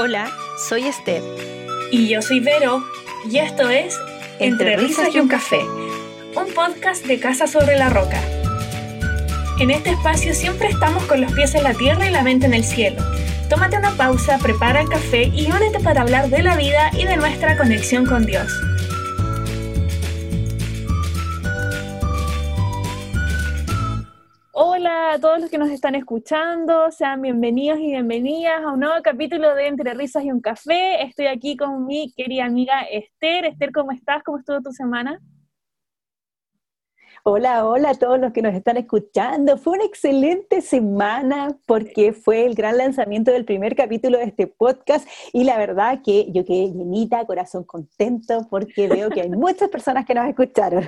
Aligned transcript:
Hola, 0.00 0.30
soy 0.56 0.86
Esther. 0.86 1.24
Y 1.90 2.06
yo 2.06 2.22
soy 2.22 2.38
Vero. 2.38 2.84
Y 3.28 3.38
esto 3.38 3.68
es 3.68 3.98
Entre, 4.38 4.76
risas 4.76 5.12
y 5.12 5.18
un 5.18 5.26
café, 5.26 5.58
un 5.58 6.54
podcast 6.54 7.04
de 7.04 7.18
Casa 7.18 7.48
sobre 7.48 7.76
la 7.76 7.90
Roca. 7.90 8.22
En 9.58 9.72
este 9.72 9.90
espacio 9.90 10.34
siempre 10.34 10.68
estamos 10.68 11.02
con 11.06 11.20
los 11.20 11.32
pies 11.32 11.56
en 11.56 11.64
la 11.64 11.74
tierra 11.74 12.06
y 12.06 12.12
la 12.12 12.22
mente 12.22 12.46
en 12.46 12.54
el 12.54 12.62
cielo. 12.62 13.02
Tómate 13.50 13.76
una 13.76 13.90
pausa, 13.96 14.38
prepara 14.38 14.82
el 14.82 14.88
café 14.88 15.32
y 15.34 15.50
únete 15.50 15.80
para 15.80 16.02
hablar 16.02 16.30
de 16.30 16.44
la 16.44 16.54
vida 16.54 16.92
y 16.92 17.04
de 17.04 17.16
nuestra 17.16 17.58
conexión 17.58 18.06
con 18.06 18.24
Dios. 18.24 18.52
A 25.18 25.20
todos 25.20 25.40
los 25.40 25.50
que 25.50 25.58
nos 25.58 25.70
están 25.70 25.96
escuchando, 25.96 26.92
sean 26.92 27.20
bienvenidos 27.20 27.80
y 27.80 27.88
bienvenidas 27.88 28.62
a 28.62 28.70
un 28.70 28.78
nuevo 28.78 29.02
capítulo 29.02 29.52
de 29.56 29.66
Entre 29.66 29.92
Risas 29.92 30.22
y 30.22 30.30
un 30.30 30.40
Café. 30.40 31.02
Estoy 31.02 31.26
aquí 31.26 31.56
con 31.56 31.86
mi 31.86 32.12
querida 32.12 32.44
amiga 32.44 32.82
Esther. 32.82 33.46
Esther, 33.46 33.72
¿cómo 33.72 33.90
estás? 33.90 34.22
¿Cómo 34.22 34.38
estuvo 34.38 34.60
tu 34.60 34.70
semana? 34.70 35.20
Hola, 37.24 37.66
hola 37.66 37.90
a 37.90 37.94
todos 37.96 38.20
los 38.20 38.32
que 38.32 38.42
nos 38.42 38.54
están 38.54 38.76
escuchando. 38.76 39.58
Fue 39.58 39.72
una 39.72 39.86
excelente 39.86 40.60
semana 40.60 41.48
porque 41.66 42.12
fue 42.12 42.46
el 42.46 42.54
gran 42.54 42.76
lanzamiento 42.76 43.32
del 43.32 43.44
primer 43.44 43.74
capítulo 43.74 44.18
de 44.18 44.24
este 44.26 44.46
podcast 44.46 45.08
y 45.32 45.42
la 45.42 45.58
verdad 45.58 46.00
que 46.04 46.30
yo 46.30 46.44
quedé 46.44 46.68
llenita, 46.68 47.26
corazón 47.26 47.64
contento 47.64 48.46
porque 48.48 48.86
veo 48.86 49.10
que 49.10 49.22
hay 49.22 49.30
muchas 49.30 49.68
personas 49.68 50.06
que 50.06 50.14
nos 50.14 50.28
escucharon. 50.28 50.84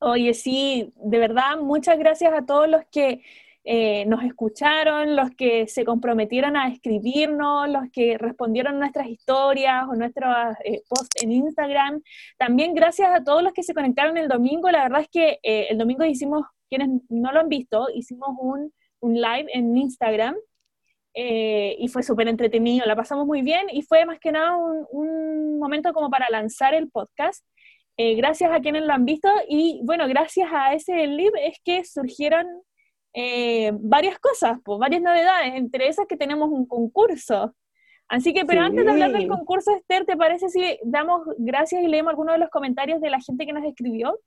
Oye, 0.00 0.34
sí, 0.34 0.92
de 0.96 1.18
verdad, 1.20 1.58
muchas 1.60 1.96
gracias 1.96 2.32
a 2.32 2.44
todos 2.44 2.68
los 2.68 2.84
que 2.90 3.22
eh, 3.70 4.06
nos 4.06 4.24
escucharon, 4.24 5.14
los 5.14 5.30
que 5.32 5.68
se 5.68 5.84
comprometieron 5.84 6.56
a 6.56 6.68
escribirnos, 6.68 7.68
los 7.68 7.82
que 7.92 8.16
respondieron 8.16 8.78
nuestras 8.78 9.08
historias 9.08 9.84
o 9.86 9.94
nuestros 9.94 10.34
eh, 10.64 10.80
posts 10.88 11.22
en 11.22 11.32
Instagram. 11.32 12.00
También 12.38 12.72
gracias 12.74 13.10
a 13.14 13.22
todos 13.22 13.42
los 13.42 13.52
que 13.52 13.62
se 13.62 13.74
conectaron 13.74 14.16
el 14.16 14.26
domingo. 14.26 14.70
La 14.70 14.84
verdad 14.84 15.02
es 15.02 15.08
que 15.08 15.38
eh, 15.42 15.66
el 15.68 15.76
domingo 15.76 16.02
hicimos, 16.06 16.46
quienes 16.70 16.88
no 17.10 17.30
lo 17.30 17.40
han 17.40 17.50
visto, 17.50 17.88
hicimos 17.94 18.30
un, 18.40 18.72
live 19.02 19.50
en 19.52 19.76
Instagram 19.76 20.34
y 21.14 21.88
fue 21.88 22.02
súper 22.02 22.28
entretenido, 22.28 22.86
la 22.86 22.96
pasamos 22.96 23.26
muy 23.26 23.42
bien 23.42 23.66
y 23.70 23.82
fue 23.82 24.04
más 24.06 24.18
que 24.18 24.32
nada 24.32 24.56
un, 24.56 24.86
un 24.90 25.58
momento 25.58 25.92
como 25.92 26.10
para 26.10 26.26
lanzar 26.30 26.74
el 26.74 26.88
podcast. 26.90 27.44
Eh, 28.00 28.14
gracias 28.14 28.52
a 28.52 28.60
quienes 28.60 28.82
lo 28.82 28.92
han 28.92 29.04
visto 29.04 29.28
y 29.48 29.80
bueno, 29.82 30.06
gracias 30.06 30.48
a 30.52 30.72
ese 30.72 31.04
live 31.08 31.32
es 31.44 31.58
que 31.64 31.84
surgieron 31.84 32.46
eh, 33.20 33.72
varias 33.80 34.16
cosas, 34.20 34.60
pues, 34.64 34.78
varias 34.78 35.02
novedades, 35.02 35.54
entre 35.56 35.88
esas 35.88 36.06
que 36.06 36.16
tenemos 36.16 36.50
un 36.50 36.66
concurso. 36.66 37.52
Así 38.08 38.32
que, 38.32 38.44
pero 38.44 38.60
antes 38.60 38.84
de 38.84 38.90
hablar 38.92 39.10
del 39.10 39.26
concurso, 39.26 39.72
Esther, 39.74 40.06
¿te 40.06 40.16
parece 40.16 40.48
si 40.48 40.78
damos 40.84 41.22
gracias 41.36 41.82
y 41.82 41.88
leemos 41.88 42.10
algunos 42.10 42.36
de 42.36 42.38
los 42.38 42.48
comentarios 42.48 43.00
de 43.00 43.10
la 43.10 43.18
gente 43.20 43.44
que 43.44 43.52
nos 43.52 43.64
escribió? 43.64 44.20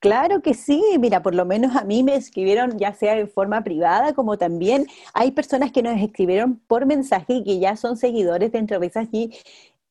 Claro 0.00 0.42
que 0.42 0.52
sí, 0.52 0.82
mira, 0.98 1.22
por 1.22 1.34
lo 1.34 1.46
menos 1.46 1.76
a 1.76 1.84
mí 1.84 2.02
me 2.02 2.14
escribieron 2.14 2.78
ya 2.78 2.92
sea 2.92 3.18
en 3.18 3.28
forma 3.30 3.64
privada 3.64 4.12
como 4.12 4.36
también 4.36 4.86
hay 5.14 5.30
personas 5.30 5.72
que 5.72 5.82
nos 5.82 5.98
escribieron 5.98 6.58
por 6.66 6.84
mensaje 6.84 7.34
y 7.34 7.44
que 7.44 7.58
ya 7.58 7.74
son 7.74 7.96
seguidores 7.96 8.52
de 8.52 8.58
Entrevistas 8.58 9.08
y 9.12 9.30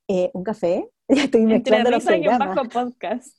eh, 0.08 0.30
un 0.34 0.44
café. 0.44 0.88
Ya 1.12 1.24
estoy 1.24 1.48
mezclando 1.48 1.90
los 1.90 2.06
programas. 2.06 2.56
bajo 2.56 2.70
podcast. 2.70 3.39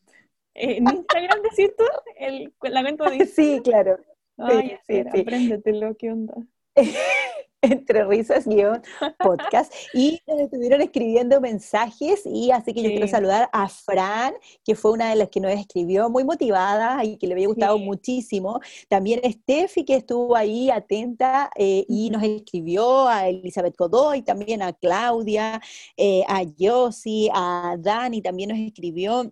¿En 0.61 0.84
Instagram 0.89 1.42
decís 1.42 1.75
tú? 1.77 1.84
El 2.16 2.53
lamento 2.62 3.05
de... 3.05 3.27
Sí, 3.27 3.61
claro. 3.64 3.98
Ay, 4.36 4.78
sí, 4.86 5.03
sí, 5.12 5.20
apréndetelo, 5.20 5.97
¿qué 5.97 6.12
onda? 6.12 6.34
entre 7.62 8.05
risas 8.05 8.47
guion 8.47 8.83
podcast. 9.19 9.72
Y 9.92 10.20
nos 10.27 10.41
estuvieron 10.41 10.81
escribiendo 10.81 11.41
mensajes 11.41 12.22
y 12.25 12.50
así 12.50 12.72
que 12.72 12.83
yo 12.83 12.91
quiero 12.91 13.06
saludar 13.06 13.48
a 13.53 13.69
Fran 13.69 14.34
que 14.64 14.75
fue 14.75 14.92
una 14.92 15.11
de 15.11 15.16
las 15.16 15.28
que 15.28 15.41
nos 15.41 15.53
escribió 15.53 16.08
muy 16.08 16.25
motivada 16.25 17.04
y 17.04 17.16
que 17.19 17.27
le 17.27 17.34
había 17.34 17.48
gustado 17.48 17.78
muchísimo. 17.78 18.60
También 18.88 19.21
Steffi 19.31 19.84
que 19.84 19.97
estuvo 19.97 20.37
ahí 20.37 20.71
atenta 20.71 21.50
eh, 21.56 21.84
y 21.88 22.10
nos 22.10 22.22
escribió 22.22 23.09
a 23.09 23.28
Elizabeth 23.28 23.77
Godoy 23.77 24.22
también 24.22 24.62
a 24.62 24.72
Claudia 24.72 25.60
eh, 25.97 26.22
a 26.28 26.42
Yossi 26.42 27.28
a 27.32 27.77
Dani 27.78 28.22
también 28.22 28.50
nos 28.50 28.59
escribió 28.59 29.31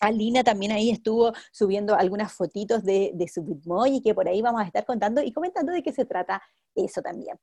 Alina 0.00 0.44
también 0.44 0.72
ahí 0.72 0.90
estuvo 0.90 1.32
subiendo 1.52 1.94
algunas 1.94 2.32
fotitos 2.32 2.84
de, 2.84 3.12
su 3.32 3.42
Bitmoji 3.44 4.02
que 4.02 4.14
por 4.14 4.28
ahí 4.28 4.42
vamos 4.42 4.62
a 4.62 4.66
estar 4.66 4.84
contando 4.84 5.22
y 5.22 5.32
comentando 5.32 5.72
de 5.72 5.82
qué 5.82 5.92
se 5.92 6.04
trata 6.04 6.42
eso 6.74 7.02
también. 7.02 7.36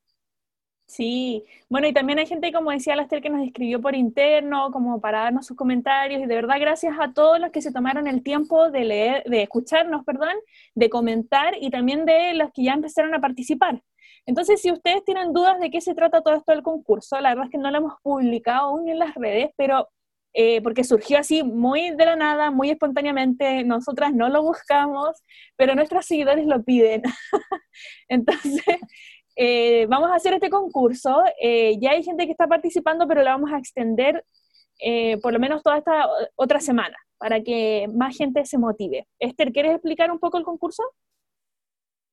Sí, 0.88 1.44
bueno, 1.67 1.88
y 1.88 1.94
también 1.94 2.19
hay 2.19 2.27
gente, 2.27 2.51
como 2.53 2.69
decía 2.69 2.95
Laster, 2.95 3.19
que 3.19 3.29
nos 3.29 3.45
escribió 3.45 3.81
por 3.81 3.95
interno, 3.95 4.69
como 4.71 5.01
para 5.01 5.21
darnos 5.21 5.47
sus 5.47 5.57
comentarios, 5.57 6.21
y 6.21 6.27
de 6.27 6.35
verdad 6.35 6.57
gracias 6.59 6.95
a 6.99 7.11
todos 7.11 7.39
los 7.39 7.49
que 7.51 7.61
se 7.61 7.71
tomaron 7.71 8.05
el 8.07 8.21
tiempo 8.21 8.69
de 8.69 8.85
leer, 8.85 9.23
de 9.23 9.41
escucharnos, 9.41 10.05
perdón, 10.05 10.35
de 10.75 10.89
comentar, 10.89 11.55
y 11.59 11.71
también 11.71 12.05
de 12.05 12.35
los 12.35 12.51
que 12.53 12.65
ya 12.65 12.73
empezaron 12.73 13.15
a 13.15 13.19
participar. 13.19 13.81
Entonces, 14.27 14.61
si 14.61 14.71
ustedes 14.71 15.03
tienen 15.03 15.33
dudas 15.33 15.59
de 15.59 15.71
qué 15.71 15.81
se 15.81 15.95
trata 15.95 16.21
todo 16.21 16.35
esto 16.35 16.51
del 16.51 16.63
concurso, 16.63 17.19
la 17.19 17.29
verdad 17.29 17.45
es 17.45 17.51
que 17.51 17.57
no 17.57 17.71
lo 17.71 17.77
hemos 17.77 17.94
publicado 18.03 18.67
aún 18.69 18.88
en 18.88 18.99
las 18.99 19.15
redes, 19.15 19.51
pero 19.57 19.89
eh, 20.38 20.62
porque 20.62 20.84
surgió 20.84 21.18
así 21.18 21.44
muy 21.44 21.91
de 21.91 22.06
la 22.06 22.18
nada, 22.18 22.51
muy 22.51 22.69
espontáneamente, 22.69 23.63
nosotras 23.63 24.13
no 24.13 24.28
lo 24.28 24.44
buscamos, 24.44 25.23
pero 25.56 25.75
nuestros 25.75 26.06
seguidores 26.06 26.46
lo 26.46 26.62
piden. 26.62 27.03
Entonces, 28.09 28.62
eh, 29.38 29.85
vamos 29.88 30.12
a 30.12 30.16
hacer 30.16 30.34
este 30.34 30.50
concurso, 30.50 31.24
eh, 31.41 31.78
ya 31.79 31.91
hay 31.91 32.03
gente 32.03 32.25
que 32.25 32.34
está 32.34 32.47
participando, 32.47 33.07
pero 33.07 33.24
lo 33.24 33.29
vamos 33.29 33.51
a 33.53 33.57
extender 33.57 34.25
por 35.22 35.31
lo 35.31 35.40
menos 35.40 35.63
toda 35.63 35.78
esta 35.78 36.06
otra 36.35 36.59
semana, 36.59 36.97
para 37.18 37.41
que 37.41 37.88
más 37.95 38.18
gente 38.18 38.45
se 38.45 38.57
motive. 38.57 39.07
Esther, 39.19 39.53
¿quieres 39.53 39.72
explicar 39.72 40.12
un 40.12 40.19
poco 40.19 40.38
el 40.38 40.44
concurso? 40.44 40.84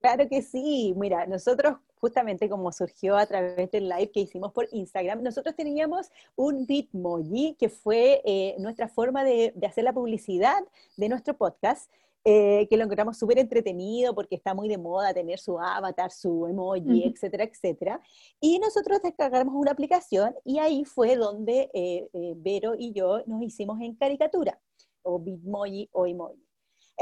Claro 0.02 0.28
que 0.28 0.42
sí, 0.42 0.94
mira, 0.96 1.26
nosotros 1.26 1.76
justamente 1.94 2.48
como 2.48 2.72
surgió 2.72 3.16
a 3.16 3.24
través 3.24 3.70
del 3.70 3.88
live 3.88 4.10
que 4.10 4.18
hicimos 4.18 4.50
por 4.52 4.66
Instagram, 4.72 5.22
nosotros 5.22 5.54
teníamos 5.54 6.10
un 6.34 6.66
Bitmoji 6.66 7.54
que 7.56 7.68
fue 7.68 8.20
eh, 8.24 8.56
nuestra 8.58 8.88
forma 8.88 9.22
de, 9.22 9.54
hacer 9.64 9.84
la 9.84 9.92
publicidad 9.92 10.58
de 10.96 11.08
nuestro 11.08 11.36
podcast. 11.36 11.88
Eh, 12.24 12.68
que 12.70 12.76
lo 12.76 12.84
encontramos 12.84 13.18
súper 13.18 13.40
entretenido 13.40 14.14
porque 14.14 14.36
está 14.36 14.54
muy 14.54 14.68
de 14.68 14.78
moda 14.78 15.12
tener 15.12 15.40
su 15.40 15.58
avatar, 15.58 16.12
su 16.12 16.46
emoji, 16.46 17.02
etcétera, 17.04 17.42
etcétera. 17.42 18.00
Y 18.40 18.60
nosotros 18.60 19.02
descargamos 19.02 19.56
una 19.56 19.72
aplicación 19.72 20.32
y 20.44 20.60
ahí 20.60 20.84
fue 20.84 21.16
donde 21.16 21.68
eh, 21.74 22.08
Vero 22.36 22.76
y 22.78 22.92
yo 22.92 23.22
nos 23.26 23.42
hicimos 23.42 23.80
en 23.80 23.96
caricatura, 23.96 24.60
o 25.02 25.18
Bitmoji 25.18 25.88
o 25.90 26.06
emoji. 26.06 26.51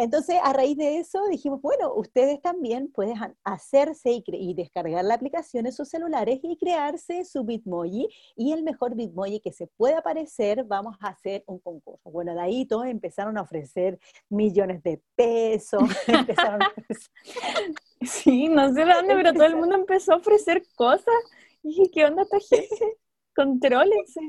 Entonces, 0.03 0.37
a 0.43 0.55
raíz 0.55 0.79
de 0.79 0.97
eso 0.97 1.27
dijimos, 1.29 1.61
bueno, 1.61 1.93
ustedes 1.95 2.41
también 2.41 2.91
pueden 2.91 3.17
hacerse 3.45 4.23
y, 4.27 4.55
descargar 4.55 5.05
la 5.05 5.13
aplicación 5.13 5.67
en 5.67 5.73
sus 5.73 5.91
celulares 5.91 6.41
y 6.43 6.57
crearse 6.57 7.23
su 7.27 7.45
Bitmoji 7.45 8.09
y 8.35 8.53
el 8.53 8.63
mejor 8.63 8.95
Bitmoji 8.95 9.41
que 9.41 9.53
se 9.53 9.67
pueda 9.67 9.99
aparecer, 9.99 10.65
vamos 10.65 10.97
a 11.01 11.09
hacer 11.09 11.45
un 11.47 11.59
concurso. 11.59 12.11
Bueno, 12.11 12.33
de 12.33 12.41
ahí 12.41 12.65
todos 12.65 12.87
empezaron 12.87 13.37
a 13.37 13.43
ofrecer 13.43 13.99
millones 14.31 14.83
de 14.83 15.03
pesos, 15.15 15.83
empezaron 16.07 16.63
a 16.63 16.73
Sí, 18.01 18.49
no 18.49 18.73
sé 18.73 18.87
dónde, 18.87 19.15
pero 19.15 19.35
todo 19.35 19.45
el 19.45 19.57
mundo 19.57 19.75
empezó 19.75 20.15
a 20.15 20.17
ofrecer 20.17 20.63
cosas. 20.77 21.15
Y 21.63 21.69
dije, 21.69 21.91
¿qué 21.93 22.05
onda 22.07 22.23
esta 22.23 22.39
gente? 22.41 22.97
Contrólense. 23.37 24.21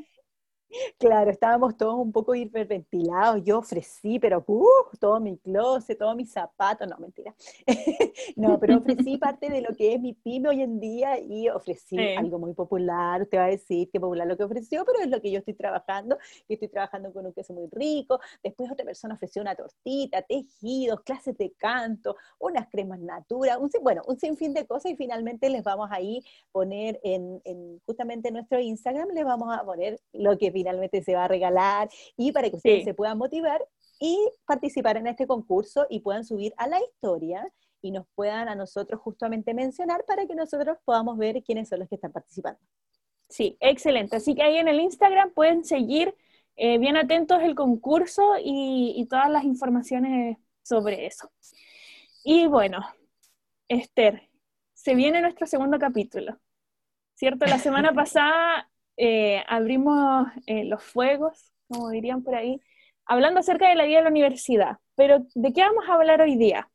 Claro, 0.98 1.32
estábamos 1.32 1.76
todos 1.78 1.96
un 1.96 2.12
poco 2.12 2.36
hiperventilados. 2.36 3.44
Yo 3.44 3.60
ofrecí, 3.60 4.20
pero 4.20 4.44
uh, 4.48 4.66
todo 5.00 5.20
mi 5.20 5.38
closet, 5.38 5.98
todos 5.98 6.16
mis 6.16 6.32
zapatos, 6.32 6.88
no, 6.88 6.98
mentira. 6.98 7.34
no, 8.36 8.60
pero 8.60 8.78
ofrecí 8.78 9.18
parte 9.18 9.50
de 9.50 9.62
lo 9.62 9.76
que 9.76 9.94
es 9.94 10.02
mi 10.02 10.14
pyme 10.14 10.50
hoy 10.50 10.62
en 10.62 10.80
día 10.80 11.20
y 11.20 11.50
ofrecí 11.50 11.98
algo 12.16 12.40
muy 12.40 12.54
popular. 12.54 13.22
Usted 13.22 13.38
va 13.38 13.46
a 13.46 13.50
decir 13.50 13.90
que 13.92 14.00
popular 14.00 14.28
lo 14.28 14.38
que 14.38 14.44
ofreció, 14.44 14.86
pero 14.86 15.00
es 15.00 15.10
lo 15.10 15.22
que 15.22 15.32
yo 15.32 15.40
estoy 15.40 15.54
trabajando. 15.54 16.18
Yo 16.48 16.54
estoy 16.54 16.70
trabajando 16.70 17.12
con 17.12 17.26
un 17.26 17.34
queso 17.34 17.54
muy 17.54 17.68
rico. 17.72 18.20
Después 18.44 18.72
otra 18.72 18.86
persona 18.86 19.16
ofreció 19.16 19.42
una 19.42 19.56
tortita, 19.56 20.22
tejidos, 20.22 21.02
clases 21.02 21.38
de 21.38 21.52
canto, 21.54 22.16
unas 22.40 22.68
cremas 22.70 23.00
natura, 23.00 23.58
un, 23.58 23.70
bueno, 23.82 24.04
un 24.08 24.20
sinfín 24.20 24.54
de 24.54 24.66
cosas 24.66 24.92
y 24.92 24.96
finalmente 24.96 25.50
les 25.50 25.64
vamos 25.64 25.90
a 25.92 26.02
ir 26.02 26.24
poner 26.52 27.00
en, 27.04 27.42
en 27.46 27.82
justamente 27.86 28.30
en 28.30 28.36
nuestro 28.36 28.60
Instagram, 28.60 29.10
les 29.10 29.26
vamos 29.26 29.56
a 29.58 29.64
poner 29.64 30.00
lo 30.14 30.38
que 30.38 30.52
finalmente 30.62 31.02
se 31.02 31.16
va 31.16 31.26
a 31.26 31.28
regalar 31.28 31.90
y 32.16 32.32
para 32.32 32.50
que 32.50 32.58
ustedes 32.58 32.84
se 32.84 32.94
puedan 32.94 33.18
motivar 33.18 33.66
y 34.00 34.18
participar 34.46 34.98
en 34.98 35.08
este 35.08 35.26
concurso 35.26 35.88
y 35.90 36.02
puedan 36.02 36.24
subir 36.24 36.54
a 36.58 36.68
la 36.68 36.80
historia 36.80 37.52
y 37.82 37.92
nos 37.92 38.06
puedan 38.14 38.48
a 38.48 38.54
nosotros 38.56 39.02
justamente 39.02 39.56
mencionar 39.56 40.06
para 40.06 40.28
que 40.28 40.36
nosotros 40.36 40.78
podamos 40.86 41.18
ver 41.18 41.42
quiénes 41.44 41.70
son 41.70 41.80
los 41.80 41.90
que 41.90 41.96
están 41.96 42.12
participando. 42.12 42.60
Sí, 43.28 43.58
excelente. 43.60 44.18
Así 44.18 44.36
que 44.36 44.44
ahí 44.44 44.58
en 44.58 44.68
el 44.68 44.80
Instagram 44.80 45.34
pueden 45.34 45.64
seguir 45.66 46.14
eh, 46.56 46.78
bien 46.78 46.96
atentos 46.96 47.42
el 47.42 47.56
concurso 47.56 48.36
y, 48.38 48.94
y 48.96 49.06
todas 49.08 49.32
las 49.32 49.44
informaciones 49.44 50.38
sobre 50.62 51.08
eso. 51.08 51.32
Y 52.24 52.46
bueno, 52.46 52.86
Esther, 53.68 54.30
se 54.74 54.94
viene 54.94 55.22
nuestro 55.22 55.48
segundo 55.48 55.80
capítulo. 55.80 56.38
¿cierto? 57.22 57.46
La 57.46 57.60
semana 57.60 57.94
pasada 57.94 58.68
eh, 59.04 59.44
abrimos 59.48 60.28
eh, 60.46 60.64
los 60.66 60.84
fuegos, 60.84 61.52
como 61.68 61.90
dirían 61.90 62.22
por 62.22 62.36
ahí, 62.36 62.62
hablando 63.04 63.40
acerca 63.40 63.68
de 63.68 63.74
la 63.74 63.86
vida 63.86 63.98
de 63.98 64.04
la 64.04 64.12
universidad. 64.12 64.78
Pero, 64.94 65.26
¿de 65.34 65.54
qué 65.54 65.62
vamos 65.62 65.86
a 65.90 65.96
hablar 65.96 66.22
hoy 66.22 66.36
día? 66.36 66.70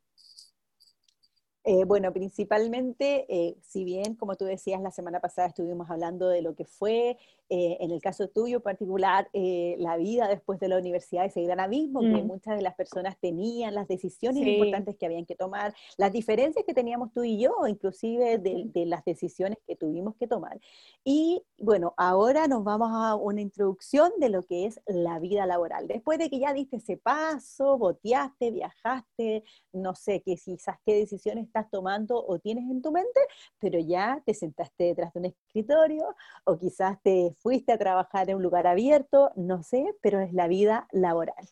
Eh, 1.63 1.85
bueno, 1.85 2.13
principalmente, 2.13 3.27
si 3.63 3.85
bien, 3.85 4.17
como 4.17 4.35
tú 4.35 4.45
decías, 4.45 4.81
la 4.81 4.91
semana 4.91 5.21
pasada 5.21 5.47
estuvimos 5.47 5.89
hablando 5.89 6.29
de 6.29 6.43
lo 6.43 6.57
que 6.57 6.65
fue, 6.65 7.17
eh, 7.49 7.79
en 7.81 7.91
el 7.91 8.01
caso 8.01 8.29
tuyo 8.29 8.61
particular, 8.61 9.29
la 9.33 9.97
vida 9.97 10.29
después 10.29 10.59
de 10.59 10.69
la 10.69 10.79
universidad, 10.79 11.25
ese 11.25 11.43
gran 11.43 11.61
abismo 11.61 12.01
que 12.01 12.23
mm. 12.23 12.27
muchas 12.27 12.57
de 12.57 12.63
las 12.63 12.75
personas 12.75 13.17
tenían, 13.21 13.75
las 13.75 13.89
decisiones 13.89 14.47
importantes 14.47 14.97
que 14.97 15.07
habían 15.07 15.27
que 15.27 15.35
tomar, 15.35 15.75
las 15.97 16.13
diferencias 16.13 16.65
que 16.65 16.75
teníamos 16.75 17.13
tú 17.13 17.25
y 17.25 17.39
yo, 17.39 17.53
inclusive 17.67 18.39
de, 18.39 18.65
de, 18.67 18.87
las 18.87 19.05
decisiones 19.05 19.59
que 19.67 19.77
tuvimos 19.77 20.15
que 20.17 20.27
tomar. 20.27 20.59
Y 21.05 21.43
bueno, 21.59 21.95
ahora 21.97 22.47
nos 22.47 22.65
vamos 22.65 22.91
a 22.93 23.15
una 23.15 23.41
introducción 23.41 24.13
de 24.19 24.29
lo 24.29 24.43
que 24.43 24.67
es 24.67 24.81
la 24.87 25.19
vida 25.19 25.47
laboral. 25.47 25.87
Después 25.89 26.19
de 26.19 26.31
que 26.31 26.39
ya 26.39 26.53
diste 26.53 26.77
ese 26.77 26.97
paso, 26.97 27.79
boteaste, 27.79 28.51
viajaste, 28.51 29.45
no 29.73 29.95
sé, 29.95 30.23
quizás 30.23 30.77
qué 30.85 30.95
decisiones 30.95 31.47
estás 31.47 31.71
tomando 31.71 32.25
o 32.25 32.39
tienes 32.39 32.69
en 32.71 32.83
tu 32.83 32.93
mente, 32.93 33.21
pero 33.59 33.79
ya 33.79 34.23
te 34.25 34.35
sentaste 34.35 34.85
detrás 34.85 35.13
de 35.13 35.21
un 35.21 35.25
escritorio 35.27 36.15
o 36.45 36.59
quizás 36.59 37.01
te 37.03 37.36
fuiste 37.39 37.73
a 37.73 37.79
trabajar 37.79 38.29
en 38.29 38.37
un 38.37 38.43
lugar 38.43 38.67
abierto, 38.67 39.31
no 39.37 39.63
sé, 39.63 39.85
pero 40.03 40.21
es 40.21 40.33
la 40.33 40.49
vida 40.49 40.87
laboral. 40.93 41.49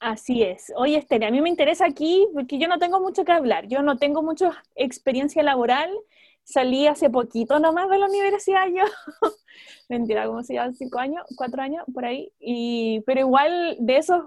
Así 0.00 0.42
es. 0.42 0.72
Oye, 0.76 0.96
Esther, 0.96 1.24
a 1.24 1.30
mí 1.30 1.40
me 1.40 1.48
interesa 1.48 1.84
aquí 1.86 2.28
porque 2.32 2.58
yo 2.58 2.68
no 2.68 2.78
tengo 2.78 3.00
mucho 3.00 3.24
que 3.24 3.32
hablar, 3.32 3.66
yo 3.66 3.82
no 3.82 3.98
tengo 3.98 4.22
mucha 4.22 4.62
experiencia 4.76 5.42
laboral, 5.42 5.90
salí 6.44 6.86
hace 6.86 7.10
poquito 7.10 7.58
nomás 7.58 7.90
de 7.90 7.98
la 7.98 8.06
universidad 8.06 8.66
yo, 8.68 8.84
mentira, 9.88 10.26
¿cómo 10.26 10.42
se 10.42 10.54
llaman? 10.54 10.74
¿Cinco 10.74 10.98
años? 10.98 11.24
¿Cuatro 11.36 11.62
años? 11.62 11.84
Por 11.92 12.04
ahí. 12.04 12.32
Y, 12.38 13.02
pero 13.06 13.20
igual 13.20 13.76
de 13.80 13.96
esos 13.96 14.22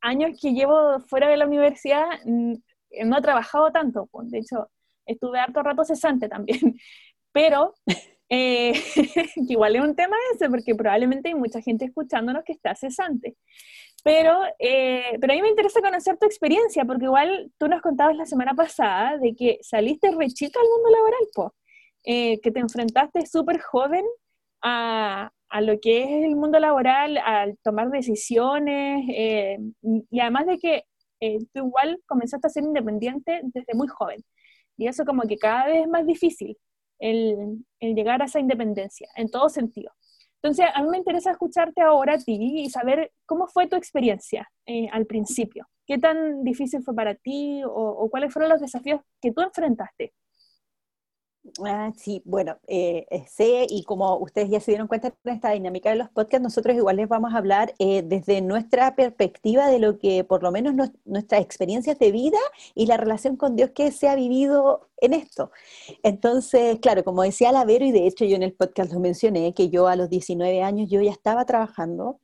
años 0.00 0.38
que 0.40 0.52
llevo 0.52 1.00
fuera 1.00 1.28
de 1.28 1.36
la 1.36 1.46
universidad, 1.46 2.06
no 2.24 3.18
he 3.18 3.22
trabajado 3.22 3.72
tanto, 3.72 4.06
pues, 4.06 4.30
de 4.30 4.38
hecho, 4.38 4.70
estuve 5.06 5.38
harto 5.38 5.62
rato 5.62 5.84
cesante 5.84 6.28
también, 6.28 6.78
pero 7.32 7.74
eh, 8.28 8.72
que 9.34 9.52
igual 9.52 9.76
es 9.76 9.82
un 9.82 9.94
tema 9.94 10.16
ese, 10.34 10.48
porque 10.50 10.74
probablemente 10.74 11.28
hay 11.28 11.34
mucha 11.34 11.60
gente 11.60 11.86
escuchándonos 11.86 12.44
que 12.44 12.52
está 12.52 12.74
cesante. 12.74 13.36
Pero, 14.02 14.32
eh, 14.58 15.16
pero 15.20 15.32
a 15.32 15.36
mí 15.36 15.42
me 15.42 15.48
interesa 15.48 15.80
conocer 15.80 16.18
tu 16.18 16.26
experiencia, 16.26 16.84
porque 16.84 17.06
igual 17.06 17.50
tú 17.58 17.68
nos 17.68 17.80
contabas 17.80 18.16
la 18.16 18.26
semana 18.26 18.54
pasada 18.54 19.18
de 19.18 19.34
que 19.34 19.58
saliste 19.62 20.10
rechica 20.10 20.60
al 20.60 20.68
mundo 20.68 20.90
laboral, 20.90 21.28
pues, 21.34 22.40
que 22.42 22.50
te 22.50 22.60
enfrentaste 22.60 23.26
súper 23.26 23.60
joven 23.60 24.04
a, 24.62 25.30
a, 25.48 25.60
lo 25.62 25.80
que 25.80 26.02
es 26.04 26.24
el 26.26 26.36
mundo 26.36 26.58
laboral, 26.60 27.16
al 27.18 27.56
tomar 27.62 27.90
decisiones, 27.90 29.04
y 30.10 30.20
además 30.20 30.46
de 30.46 30.58
que 30.58 30.84
eh, 31.24 31.38
tú 31.52 31.66
igual 31.66 32.00
comenzaste 32.06 32.46
a 32.46 32.50
ser 32.50 32.64
independiente 32.64 33.40
desde 33.44 33.74
muy 33.74 33.88
joven. 33.88 34.22
Y 34.76 34.88
eso 34.88 35.04
como 35.04 35.22
que 35.22 35.38
cada 35.38 35.66
vez 35.66 35.82
es 35.82 35.88
más 35.88 36.06
difícil, 36.06 36.58
el, 36.98 37.64
llegar 37.80 38.22
a 38.22 38.26
esa 38.26 38.40
independencia, 38.40 39.08
en 39.16 39.30
todo 39.30 39.48
sentido. 39.48 39.92
Entonces, 40.42 40.66
a 40.74 40.82
mí 40.82 40.88
me 40.90 40.98
interesa 40.98 41.30
escucharte 41.30 41.80
ahora 41.80 42.14
a 42.14 42.18
ti 42.18 42.62
y 42.64 42.70
saber 42.70 43.12
cómo 43.24 43.46
fue 43.46 43.66
tu 43.66 43.76
experiencia 43.76 44.50
eh, 44.66 44.88
al 44.92 45.06
principio. 45.06 45.66
¿Qué 45.86 45.98
tan 45.98 46.44
difícil 46.44 46.82
fue 46.82 46.94
para 46.94 47.14
ti 47.14 47.62
o, 47.66 48.08
cuáles 48.10 48.32
fueron 48.32 48.50
los 48.50 48.60
desafíos 48.60 49.00
que 49.20 49.32
tú 49.32 49.42
enfrentaste? 49.42 50.12
Ah, 51.62 51.92
sí, 51.94 52.22
bueno, 52.24 52.56
eh, 52.66 53.06
eh, 53.10 53.26
sé 53.28 53.66
y 53.68 53.84
como 53.84 54.16
ustedes 54.16 54.48
ya 54.48 54.60
se 54.60 54.70
dieron 54.70 54.88
cuenta 54.88 55.14
de 55.24 55.32
esta 55.32 55.50
dinámica 55.50 55.90
de 55.90 55.96
los 55.96 56.08
podcasts, 56.08 56.42
nosotros 56.42 56.74
igual 56.74 56.96
les 56.96 57.06
vamos 57.06 57.34
a 57.34 57.36
hablar 57.36 57.74
eh, 57.78 58.02
desde 58.02 58.40
nuestra 58.40 58.96
perspectiva 58.96 59.68
de 59.68 59.78
lo 59.78 59.98
que 59.98 60.24
por 60.24 60.42
lo 60.42 60.50
menos 60.50 60.74
nuestras 61.04 61.42
experiencias 61.42 61.98
de 61.98 62.12
vida 62.12 62.38
y 62.74 62.86
la 62.86 62.96
relación 62.96 63.36
con 63.36 63.56
Dios 63.56 63.70
que 63.74 63.92
se 63.92 64.08
ha 64.08 64.14
vivido 64.16 64.88
en 64.96 65.12
esto. 65.12 65.50
Entonces, 66.02 66.78
claro, 66.80 67.04
como 67.04 67.22
decía 67.22 67.52
la 67.52 67.66
Vero, 67.66 67.84
y 67.84 67.92
de 67.92 68.06
hecho 68.06 68.24
yo 68.24 68.36
en 68.36 68.42
el 68.42 68.54
podcast 68.54 68.92
lo 68.92 69.00
mencioné, 69.00 69.52
que 69.52 69.68
yo 69.68 69.86
a 69.86 69.96
los 69.96 70.08
19 70.08 70.62
años 70.62 70.88
yo 70.90 71.02
ya 71.02 71.10
estaba 71.10 71.44
trabajando, 71.44 72.20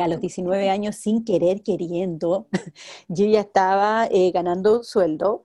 a 0.00 0.08
los 0.08 0.20
19 0.20 0.68
años 0.68 0.96
sin 0.96 1.24
querer, 1.24 1.62
queriendo, 1.62 2.48
yo 3.08 3.24
ya 3.26 3.40
estaba 3.40 4.08
ganando 4.32 4.78
un 4.78 4.84
sueldo. 4.84 5.44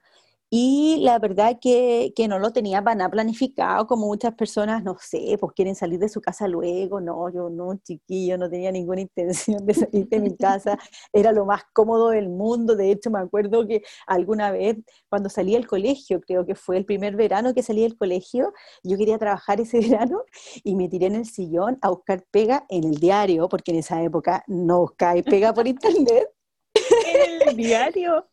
Y 0.58 1.00
la 1.02 1.20
verdad 1.20 1.58
que, 1.60 2.14
que, 2.16 2.30
no 2.30 2.40
lo 2.40 2.54
tenía 2.54 2.82
para 2.82 2.96
nada 2.96 3.10
planificado, 3.12 3.88
como 3.88 4.08
muchas 4.08 4.36
personas, 4.36 4.86
no 4.86 4.96
sé, 5.02 5.38
pues 5.38 5.52
quieren 5.54 5.76
salir 5.76 6.00
de 6.00 6.08
su 6.08 6.22
casa 6.22 6.48
luego, 6.48 7.02
no, 7.02 7.30
yo 7.30 7.50
no, 7.50 7.76
chiquillo, 7.84 8.38
no 8.38 8.50
tenía 8.50 8.72
ninguna 8.72 9.02
intención 9.02 9.66
de 9.66 9.74
salir 9.74 10.08
de 10.08 10.20
mi 10.22 10.34
casa, 10.38 10.78
era 11.12 11.34
lo 11.34 11.44
más 11.44 11.64
cómodo 11.74 12.12
del 12.12 12.30
mundo, 12.30 12.78
de 12.78 12.90
hecho 12.90 13.12
me 13.12 13.20
acuerdo 13.20 13.68
que 13.68 13.84
alguna 14.08 14.50
vez 14.52 14.78
cuando 15.10 15.28
salí 15.28 15.52
del 15.56 15.68
colegio, 15.68 16.22
creo 16.22 16.46
que 16.46 16.56
fue 16.56 16.78
el 16.78 16.86
primer 16.86 17.18
verano 17.18 17.54
que 17.54 17.62
salí 17.62 17.82
del 17.82 17.98
colegio, 17.98 18.54
yo 18.82 18.98
quería 18.98 19.18
trabajar 19.18 19.60
ese 19.60 19.80
verano 19.90 20.22
y 20.64 20.76
me 20.76 20.88
tiré 20.88 21.08
en 21.08 21.16
el 21.16 21.26
sillón 21.26 21.78
a 21.82 21.90
buscar 21.90 22.24
pega 22.32 22.66
en 22.70 22.86
el 22.86 22.96
diario, 22.96 23.50
porque 23.50 23.72
en 23.72 23.80
esa 23.80 24.02
época 24.02 24.42
no 24.48 24.80
buscáis 24.80 25.26
pega 25.26 25.54
por 25.54 25.68
internet. 25.68 26.30
¿En 26.74 27.50
el 27.50 27.58
diario? 27.58 28.26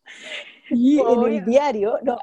Y 0.73 1.01
en 1.01 1.23
el 1.23 1.45
diario, 1.45 1.99
no, 2.03 2.19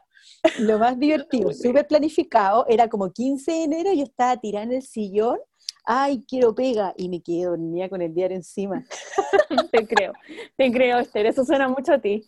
lo 0.59 0.79
más 0.79 0.97
divertido, 0.97 1.53
súper 1.53 1.87
planificado, 1.87 2.65
era 2.67 2.87
como 2.87 3.11
15 3.11 3.51
de 3.51 3.63
enero, 3.63 3.93
yo 3.93 4.03
estaba 4.03 4.37
tirada 4.37 4.65
en 4.65 4.73
el 4.73 4.81
sillón, 4.81 5.37
ay, 5.85 6.23
quiero 6.27 6.53
pega, 6.53 6.93
y 6.97 7.09
me 7.09 7.21
quedé 7.21 7.45
dormida 7.45 7.89
con 7.89 8.01
el 8.01 8.13
diario 8.13 8.37
encima. 8.37 8.83
te 9.71 9.87
creo, 9.87 10.13
te 10.55 10.71
creo, 10.71 10.99
Esther, 10.99 11.25
eso 11.25 11.43
suena 11.43 11.67
mucho 11.67 11.93
a 11.93 11.99
ti. 11.99 12.25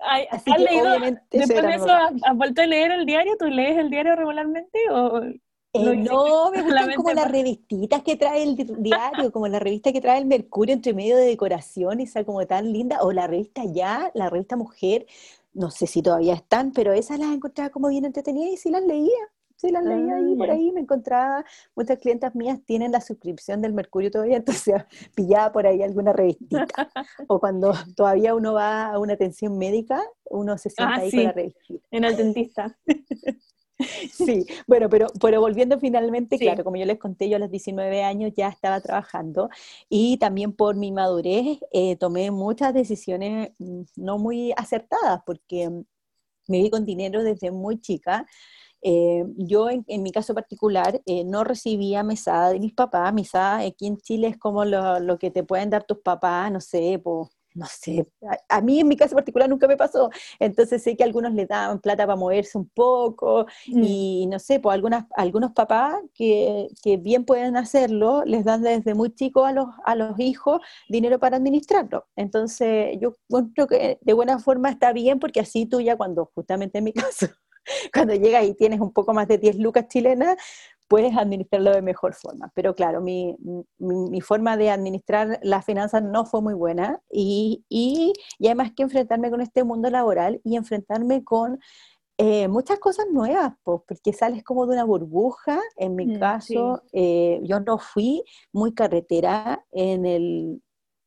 ¿Has 0.00 0.46
leído, 0.58 0.98
después 1.30 1.62
de 1.62 1.74
eso, 1.74 1.90
¿has, 1.90 2.36
vuelto 2.36 2.62
a 2.62 2.66
leer 2.66 2.90
el 2.90 3.06
diario? 3.06 3.36
¿Tú 3.38 3.46
lees 3.46 3.78
el 3.78 3.90
diario 3.90 4.16
regularmente 4.16 4.78
o 4.90 5.22
no, 5.74 6.50
me 6.50 6.62
gustan 6.62 6.94
como 6.94 7.12
las 7.12 7.30
revistitas 7.30 8.02
que 8.02 8.16
trae 8.16 8.42
el 8.42 8.56
diario, 8.78 9.32
como 9.32 9.48
la 9.48 9.58
revista 9.58 9.92
que 9.92 10.00
trae 10.00 10.18
el 10.18 10.26
Mercurio 10.26 10.74
entre 10.74 10.94
medio 10.94 11.16
de 11.16 11.26
decoración, 11.26 12.00
esa 12.00 12.24
como 12.24 12.46
tan 12.46 12.72
linda, 12.72 13.02
o 13.02 13.12
la 13.12 13.26
revista 13.26 13.62
Ya, 13.64 14.10
la 14.14 14.30
revista 14.30 14.56
Mujer, 14.56 15.06
no 15.52 15.70
sé 15.70 15.86
si 15.86 16.02
todavía 16.02 16.34
están, 16.34 16.72
pero 16.72 16.92
esas 16.92 17.18
las 17.18 17.32
encontraba 17.32 17.70
como 17.70 17.88
bien 17.88 18.04
entretenidas 18.04 18.52
y 18.52 18.56
sí 18.56 18.70
las 18.70 18.82
leía, 18.82 19.10
sí 19.56 19.70
las 19.70 19.84
leía 19.84 20.16
ahí 20.16 20.36
por 20.36 20.50
ah, 20.50 20.54
ahí, 20.54 20.72
me 20.72 20.80
encontraba, 20.80 21.44
muchas 21.74 21.98
clientas 21.98 22.34
mías 22.34 22.60
tienen 22.64 22.92
la 22.92 23.00
suscripción 23.00 23.62
del 23.62 23.72
Mercurio 23.72 24.10
todavía, 24.10 24.36
entonces 24.44 24.74
pillaba 25.14 25.52
por 25.52 25.66
ahí 25.66 25.82
alguna 25.82 26.12
revistita, 26.12 26.66
o 27.28 27.40
cuando 27.40 27.72
todavía 27.96 28.34
uno 28.34 28.54
va 28.54 28.92
a 28.92 28.98
una 28.98 29.14
atención 29.14 29.58
médica, 29.58 30.02
uno 30.30 30.56
se 30.58 30.70
sienta 30.70 30.94
ah, 30.94 31.00
ahí 31.00 31.10
con 31.10 31.24
la 31.24 31.32
revistita. 31.32 31.86
En 31.90 32.04
el 32.04 32.16
dentista. 32.16 32.76
Sí, 34.12 34.46
bueno, 34.66 34.88
pero, 34.88 35.08
pero 35.20 35.40
volviendo 35.40 35.78
finalmente, 35.78 36.38
claro, 36.38 36.64
como 36.64 36.76
yo 36.76 36.84
les 36.84 36.98
conté, 36.98 37.28
yo 37.28 37.36
a 37.36 37.38
los 37.40 37.50
19 37.50 38.02
años 38.02 38.32
ya 38.36 38.48
estaba 38.48 38.80
trabajando 38.80 39.48
y 39.88 40.16
también 40.18 40.52
por 40.52 40.76
mi 40.76 40.92
madurez 40.92 41.58
eh, 41.72 41.96
tomé 41.96 42.30
muchas 42.30 42.72
decisiones 42.72 43.50
mm, 43.58 43.82
no 43.96 44.18
muy 44.18 44.52
acertadas 44.56 45.20
porque 45.26 45.68
mm, 45.68 45.84
me 46.48 46.62
vi 46.62 46.70
con 46.70 46.84
dinero 46.84 47.22
desde 47.22 47.50
muy 47.50 47.80
chica. 47.80 48.26
Eh, 48.82 49.24
yo, 49.38 49.70
en, 49.70 50.02
mi 50.02 50.12
caso 50.12 50.34
particular, 50.34 51.00
eh, 51.06 51.24
no 51.24 51.42
recibía 51.42 52.02
mesada 52.02 52.50
de 52.50 52.60
mis 52.60 52.74
papás. 52.74 53.14
Mesada 53.14 53.58
aquí 53.60 53.86
en 53.86 53.96
Chile 53.96 54.28
es 54.28 54.36
como 54.38 54.64
lo, 54.66 55.00
lo 55.00 55.18
que 55.18 55.30
te 55.30 55.42
pueden 55.42 55.70
dar 55.70 55.84
tus 55.84 55.98
papás, 56.00 56.52
no 56.52 56.60
sé, 56.60 57.00
pues 57.02 57.30
no 57.54 57.66
sé, 57.66 58.06
a, 58.48 58.60
mí 58.60 58.80
en 58.80 58.88
mi 58.88 58.96
caso 58.96 59.14
particular 59.14 59.48
nunca 59.48 59.68
me 59.68 59.76
pasó, 59.76 60.10
entonces 60.40 60.82
sé 60.82 60.96
que 60.96 61.04
algunos 61.04 61.32
le 61.34 61.46
daban 61.46 61.80
plata 61.80 62.04
para 62.06 62.16
moverse 62.16 62.58
un 62.58 62.68
poco 62.68 63.46
mm. 63.68 63.82
y 63.84 64.26
no 64.26 64.38
sé, 64.38 64.60
pues 64.60 64.74
algunas, 64.74 65.04
algunos 65.16 65.52
papás 65.52 65.96
que, 66.14 66.68
que, 66.82 66.96
bien 66.96 67.24
pueden 67.24 67.56
hacerlo, 67.56 68.24
les 68.24 68.44
dan 68.44 68.62
desde 68.62 68.94
muy 68.94 69.14
chicos 69.14 69.46
a 69.46 69.52
los, 69.52 69.68
a 69.84 69.94
los 69.94 70.18
hijos 70.18 70.60
dinero 70.88 71.18
para 71.18 71.36
administrarlo. 71.36 72.06
Entonces 72.16 72.98
yo 73.00 73.16
creo 73.54 73.66
que 73.66 73.98
de 74.00 74.12
buena 74.12 74.38
forma 74.38 74.70
está 74.70 74.92
bien 74.92 75.18
porque 75.18 75.40
así 75.40 75.66
tú 75.66 75.80
ya 75.80 75.96
cuando, 75.96 76.30
justamente 76.34 76.78
en 76.78 76.84
mi 76.84 76.92
caso, 76.92 77.28
cuando 77.92 78.14
llegas 78.14 78.44
y 78.44 78.54
tienes 78.54 78.80
un 78.80 78.92
poco 78.92 79.14
más 79.14 79.28
de 79.28 79.38
10 79.38 79.58
lucas 79.58 79.88
chilenas, 79.88 80.36
puedes 80.88 81.16
administrarlo 81.16 81.72
de 81.72 81.82
mejor 81.82 82.14
forma. 82.14 82.50
Pero 82.54 82.74
claro, 82.74 83.00
mi, 83.00 83.36
mi, 83.78 84.20
forma 84.20 84.56
de 84.56 84.70
administrar 84.70 85.40
las 85.42 85.64
finanzas 85.64 86.02
no 86.02 86.26
fue 86.26 86.42
muy 86.42 86.54
buena 86.54 87.00
y, 87.10 87.64
y, 87.68 88.12
y, 88.38 88.46
además 88.46 88.72
que 88.76 88.82
enfrentarme 88.82 89.30
con 89.30 89.40
este 89.40 89.64
mundo 89.64 89.90
laboral 89.90 90.40
y 90.44 90.56
enfrentarme 90.56 91.24
con 91.24 91.58
eh, 92.16 92.46
muchas 92.46 92.78
cosas 92.78 93.06
nuevas, 93.12 93.54
pues, 93.64 93.80
porque 93.88 94.12
sales 94.12 94.44
como 94.44 94.66
de 94.66 94.74
una 94.74 94.84
burbuja. 94.84 95.60
En 95.76 95.96
mi 95.96 96.06
mm, 96.06 96.18
caso, 96.20 96.82
eh, 96.92 97.40
yo 97.42 97.58
no 97.60 97.78
fui 97.78 98.22
muy 98.52 98.72
carretera 98.72 99.64
en 99.72 100.06
el 100.06 100.62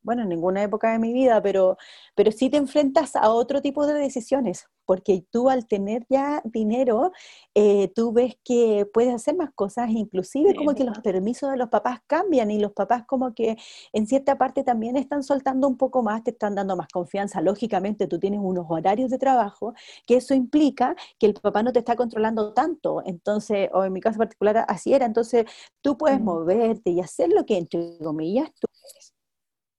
bueno, 0.07 0.23
en 0.23 0.29
ninguna 0.29 0.63
época 0.63 0.93
de 0.93 0.99
mi 0.99 1.11
vida, 1.11 1.41
pero, 1.41 1.75
pero 2.15 2.31
sí 2.31 2.49
te 2.49 2.55
enfrentas 2.55 3.17
a 3.17 3.29
otro 3.29 3.61
tipo 3.61 3.85
de 3.85 3.93
decisiones, 3.93 4.65
porque 4.85 5.25
tú 5.31 5.49
al 5.49 5.67
tener 5.67 6.05
ya 6.09 6.41
dinero, 6.45 7.11
eh, 7.53 7.91
tú 7.93 8.13
ves 8.13 8.37
que 8.41 8.87
puedes 8.93 9.13
hacer 9.13 9.35
más 9.35 9.49
cosas, 9.53 9.89
inclusive 9.89 10.55
como 10.55 10.73
que 10.75 10.85
los 10.85 10.97
permisos 10.99 11.51
de 11.51 11.57
los 11.57 11.67
papás 11.67 11.99
cambian 12.07 12.49
y 12.51 12.57
los 12.57 12.71
papás 12.71 13.03
como 13.05 13.33
que 13.33 13.57
en 13.91 14.07
cierta 14.07 14.37
parte 14.37 14.63
también 14.63 14.95
están 14.95 15.23
soltando 15.23 15.67
un 15.67 15.75
poco 15.75 16.01
más, 16.03 16.23
te 16.23 16.31
están 16.31 16.55
dando 16.55 16.77
más 16.77 16.87
confianza. 16.87 17.41
Lógicamente 17.41 18.07
tú 18.07 18.17
tienes 18.17 18.39
unos 18.41 18.65
horarios 18.69 19.11
de 19.11 19.17
trabajo, 19.17 19.73
que 20.05 20.15
eso 20.15 20.33
implica 20.33 20.95
que 21.19 21.25
el 21.25 21.33
papá 21.33 21.63
no 21.63 21.73
te 21.73 21.79
está 21.79 21.97
controlando 21.97 22.53
tanto, 22.53 23.03
entonces, 23.05 23.69
o 23.73 23.83
en 23.83 23.91
mi 23.91 23.99
caso 23.99 24.19
particular 24.19 24.63
así 24.69 24.93
era, 24.93 25.05
entonces 25.05 25.43
tú 25.81 25.97
puedes 25.97 26.21
moverte 26.21 26.91
y 26.91 27.01
hacer 27.01 27.27
lo 27.29 27.45
que 27.45 27.57
entre 27.57 27.97
comillas 28.01 28.49
tú. 28.57 28.67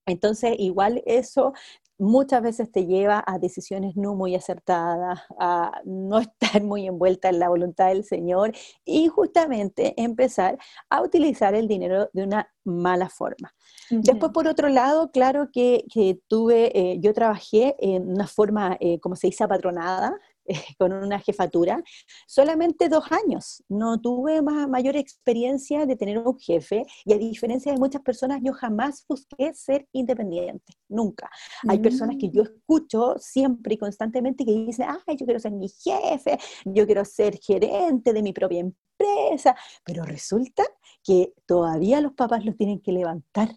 Entonces, 0.08 0.54
igual 0.58 1.02
eso 1.06 1.52
muchas 1.98 2.42
veces 2.42 2.70
te 2.70 2.86
lleva 2.86 3.22
a 3.26 3.38
decisiones 3.38 3.96
no 3.96 4.14
muy 4.14 4.34
acertadas, 4.34 5.20
a 5.38 5.80
no 5.84 6.18
estar 6.20 6.62
muy 6.62 6.86
envuelta 6.86 7.28
en 7.28 7.40
la 7.40 7.48
voluntad 7.48 7.88
del 7.88 8.04
Señor 8.04 8.52
y 8.84 9.08
justamente 9.08 9.94
empezar 9.96 10.58
a 10.88 11.02
utilizar 11.02 11.54
el 11.54 11.68
dinero 11.68 12.08
de 12.12 12.22
una 12.22 12.48
mala 12.64 13.08
forma. 13.08 13.52
Después, 13.90 14.32
por 14.32 14.46
otro 14.46 14.68
lado, 14.68 15.10
claro 15.10 15.50
que, 15.52 15.84
tuve, 16.28 16.78
eh, 16.78 16.98
yo 17.00 17.14
trabajé 17.14 17.74
en 17.78 18.10
una 18.10 18.26
forma, 18.26 18.76
eh, 18.80 19.00
como 19.00 19.16
se 19.16 19.28
dice, 19.28 19.44
apatronada, 19.44 20.14
con 20.78 20.92
una 20.92 21.18
jefatura, 21.18 21.82
solamente 22.26 22.88
dos 22.88 23.04
años. 23.10 23.62
No 23.68 24.00
tuve 24.00 24.42
más, 24.42 24.68
mayor 24.68 24.96
experiencia 24.96 25.86
de 25.86 25.96
tener 25.96 26.18
un 26.18 26.38
jefe 26.38 26.84
y 27.04 27.12
a 27.12 27.18
diferencia 27.18 27.72
de 27.72 27.78
muchas 27.78 28.02
personas, 28.02 28.40
yo 28.42 28.52
jamás 28.52 29.04
busqué 29.08 29.52
ser 29.54 29.86
independiente, 29.92 30.74
nunca. 30.88 31.30
Hay 31.68 31.78
personas 31.78 32.16
que 32.18 32.30
yo 32.30 32.42
mm. 32.42 32.46
escucho 32.46 33.14
siempre 33.18 33.74
y 33.74 33.78
constantemente 33.78 34.44
que 34.44 34.52
dicen, 34.52 34.86
ay, 34.88 35.16
yo 35.16 35.26
quiero 35.26 35.40
ser 35.40 35.52
mi 35.52 35.68
jefe, 35.68 36.38
yo 36.64 36.86
quiero 36.86 37.04
ser 37.04 37.38
gerente 37.38 38.12
de 38.12 38.22
mi 38.22 38.32
propia 38.32 38.60
empresa, 38.60 39.54
pero 39.84 40.04
resulta 40.04 40.64
que 41.02 41.32
todavía 41.46 42.00
los 42.00 42.12
papás 42.12 42.44
los 42.44 42.56
tienen 42.56 42.80
que 42.80 42.92
levantar 42.92 43.56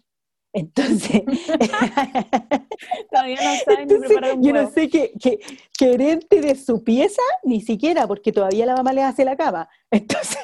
entonces, 0.52 1.22
todavía 3.10 3.36
no 3.42 3.56
saben 3.64 3.88
ni 3.88 3.98
preparar 3.98 4.36
un 4.36 4.42
Yo 4.42 4.52
no 4.52 4.70
sé 4.70 4.88
qué, 4.90 5.12
gerente 5.78 6.40
de 6.42 6.54
su 6.56 6.84
pieza, 6.84 7.22
ni 7.42 7.62
siquiera, 7.62 8.06
porque 8.06 8.32
todavía 8.32 8.66
la 8.66 8.76
mamá 8.76 8.92
le 8.92 9.02
hace 9.02 9.24
la 9.24 9.36
cama. 9.36 9.68
Entonces, 9.90 10.38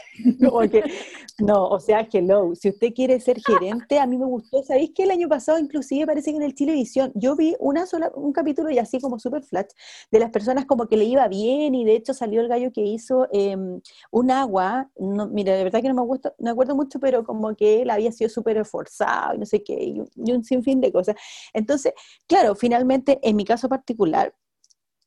no, 1.38 1.68
o 1.68 1.80
sea, 1.80 2.06
hello, 2.12 2.54
si 2.54 2.68
usted 2.68 2.92
quiere 2.92 3.20
ser 3.20 3.40
gerente, 3.40 3.98
a 3.98 4.06
mí 4.06 4.18
me 4.18 4.26
gustó, 4.26 4.62
¿sabéis 4.62 4.90
que 4.94 5.04
el 5.04 5.10
año 5.10 5.28
pasado 5.28 5.58
inclusive 5.58 6.04
parece 6.04 6.32
que 6.32 6.36
en 6.36 6.42
el 6.42 6.54
Chilevisión 6.54 7.12
yo 7.14 7.36
vi 7.36 7.54
una 7.60 7.86
sola, 7.86 8.10
un 8.14 8.32
capítulo 8.32 8.70
y 8.70 8.78
así 8.78 9.00
como 9.00 9.18
super 9.18 9.42
flat, 9.42 9.70
de 10.10 10.18
las 10.18 10.30
personas 10.30 10.66
como 10.66 10.86
que 10.86 10.96
le 10.96 11.04
iba 11.04 11.26
bien 11.28 11.74
y 11.74 11.84
de 11.84 11.94
hecho 11.94 12.12
salió 12.12 12.40
el 12.40 12.48
gallo 12.48 12.72
que 12.72 12.82
hizo 12.82 13.28
em, 13.32 13.80
un 14.10 14.30
agua, 14.30 14.90
no, 14.98 15.28
mira, 15.28 15.54
de 15.54 15.64
verdad 15.64 15.80
que 15.80 15.88
no 15.88 15.94
me, 15.94 16.02
gusta, 16.02 16.34
no 16.38 16.46
me 16.46 16.50
acuerdo 16.50 16.74
mucho, 16.74 16.98
pero 16.98 17.24
como 17.24 17.54
que 17.54 17.82
él 17.82 17.90
había 17.90 18.12
sido 18.12 18.28
súper 18.28 18.58
esforzado 18.58 19.34
y 19.34 19.38
no 19.38 19.46
sé 19.46 19.62
qué, 19.62 19.74
y 19.82 19.97
un 20.16 20.44
sinfín 20.44 20.80
de 20.80 20.92
cosas. 20.92 21.16
Entonces, 21.52 21.92
claro, 22.26 22.54
finalmente, 22.54 23.18
en 23.22 23.36
mi 23.36 23.44
caso 23.44 23.68
particular, 23.68 24.34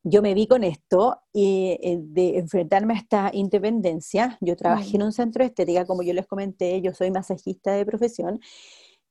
yo 0.03 0.21
me 0.21 0.33
vi 0.33 0.47
con 0.47 0.63
esto 0.63 1.21
y 1.31 1.77
eh, 1.81 1.97
de 2.01 2.39
enfrentarme 2.39 2.95
a 2.95 2.97
esta 2.97 3.29
independencia. 3.33 4.37
Yo 4.41 4.55
trabajé 4.55 4.95
en 4.95 5.03
un 5.03 5.11
centro 5.11 5.43
de 5.43 5.49
estética, 5.49 5.85
como 5.85 6.01
yo 6.01 6.13
les 6.13 6.25
comenté, 6.25 6.81
yo 6.81 6.93
soy 6.93 7.11
masajista 7.11 7.73
de 7.73 7.85
profesión. 7.85 8.39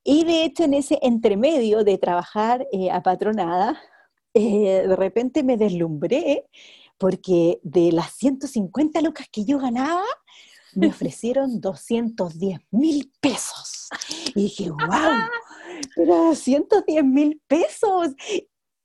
Y 0.02 0.24
de 0.24 0.44
hecho, 0.44 0.64
en 0.64 0.74
ese 0.74 0.98
entremedio 1.02 1.84
de 1.84 1.98
trabajar 1.98 2.66
eh, 2.72 2.90
apatronada, 2.90 3.80
eh, 4.34 4.84
de 4.86 4.96
repente 4.96 5.42
me 5.42 5.56
deslumbré 5.56 6.46
porque 6.98 7.60
de 7.62 7.92
las 7.92 8.12
150 8.14 9.00
lucas 9.00 9.26
que 9.30 9.44
yo 9.44 9.58
ganaba, 9.58 10.04
me 10.74 10.86
ofrecieron 10.88 11.60
210 11.60 12.60
mil 12.70 13.12
pesos. 13.20 13.88
Y 14.34 14.42
dije, 14.42 14.70
wow, 14.70 14.78
pero 15.94 16.16
210 16.26 17.04
mil 17.04 17.40
pesos 17.46 18.14